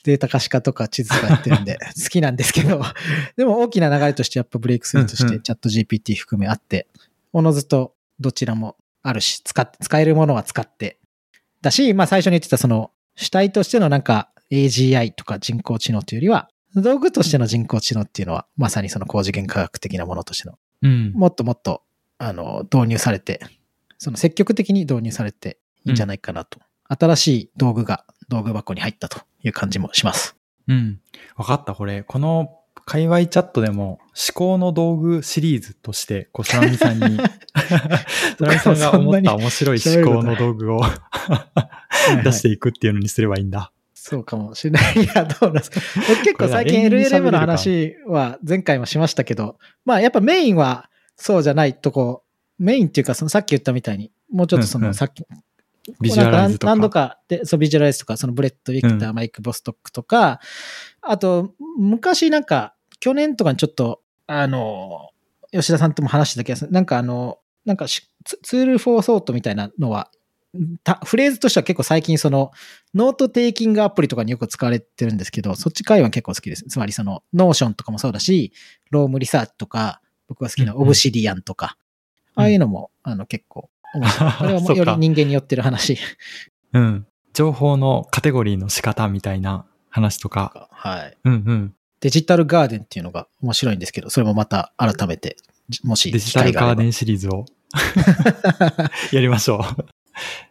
[0.06, 2.82] データ可視化とか地図とかやってるんで 好きなんですけど、
[3.36, 6.88] でも大きな流れとしてやっぱブレイクスルーとしてチャット GPT 含めあって、
[7.32, 10.98] おのずとどちらもあるし、使って、使えるものは使って。
[11.60, 21.12] だし、まあ最初に言ってたその主体としてのなんか AGI とか人工知能というよりは、道具としての人工知能っていうのは、まさにその高次元科学的なものとしてのうん。
[21.12, 21.82] もっともっと、
[22.18, 23.40] あの、導入されて、
[23.98, 26.60] その積極的に導入されていいんじゃないかなと。
[26.88, 30.36] 新しい道具が道具箱に入ったという感じもします。
[30.68, 31.00] うん。
[31.36, 32.02] わかった、これ。
[32.02, 37.18] この、界隈チャットでも、思考の道具シリーズとして、こう、空見さんに、
[38.38, 40.82] 空見さんが思った面白い思考の道具を
[42.24, 43.72] 出していくっていうのにすればいいんだ。
[43.94, 45.02] そうかもしれない。
[45.02, 45.80] いや、どうですか。
[46.08, 52.22] 僕結構最近 LLM の話は前回もしましたけど、まあやっぱメインはそうじゃないとこ、
[52.58, 55.24] メインっていうかそのさっき言ったみたいに、もうちょっとそうんうんのさっき、
[56.00, 56.72] ビジュアライズとか。
[56.72, 60.40] 何度かで、そう、ビジュアライズとか、そのブレット・ヴィクター、うマイク・ボストックとか、
[61.00, 65.10] あと、昔なんか、去年とかにちょっと、あの、
[65.52, 66.72] 吉田さんとも話してた気がする。
[66.72, 70.10] なんかあの、なんかしツ Tools for Thought みたいなのは、
[70.84, 72.50] たフレーズとしては結構最近その、
[72.94, 76.64] note-taking アプリとかによく使われてるんですけど、そっち界は結構好きです。
[76.64, 78.52] つまりその、 Notion とかもそうだし、
[78.90, 81.76] Roam Research とか、僕が好きなうんうん Obsidian とか、
[82.34, 83.70] ああいうのも、あの、結構。
[84.38, 85.98] これはもう より人間によってる話。
[86.72, 87.06] うん。
[87.32, 90.68] 情報のカテゴリーの仕方みたいな話とか。
[90.72, 91.16] はい。
[91.24, 91.74] うんうん。
[92.00, 95.36] digital garden っていうのが面白いんですけど、それもまた改めて、
[95.82, 97.46] もしデジタルガーデンシリーズを
[99.12, 99.84] やりましょう。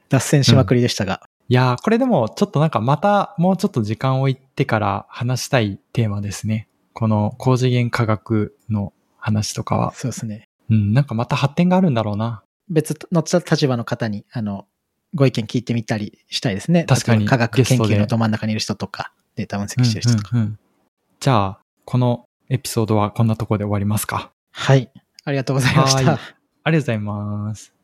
[0.10, 6.68] 脱線しまくりでしたが、いやー、これでもちょっとなんかまたもうちょっと時間を置いてから話したいテーマですね。
[6.94, 9.94] この高次元科学の話とかは。
[9.94, 10.50] そうですね。
[10.70, 12.44] うん、なんかまた発展があるんだろうな。
[12.70, 14.68] 別の立場の方に、あの、
[15.14, 16.84] ご意見聞いてみたりしたいですね。
[16.86, 20.30] 確かに科学研究のど真ん中にいる人とか、データ分析してる人とか。
[20.34, 20.60] うんうんうん
[21.18, 24.32] じゃあ、このエピソードはこんなところで終わりますか？
[24.52, 24.92] はい。
[25.24, 26.20] ありがとうございましたはい。
[26.66, 27.75] ありがとうございます。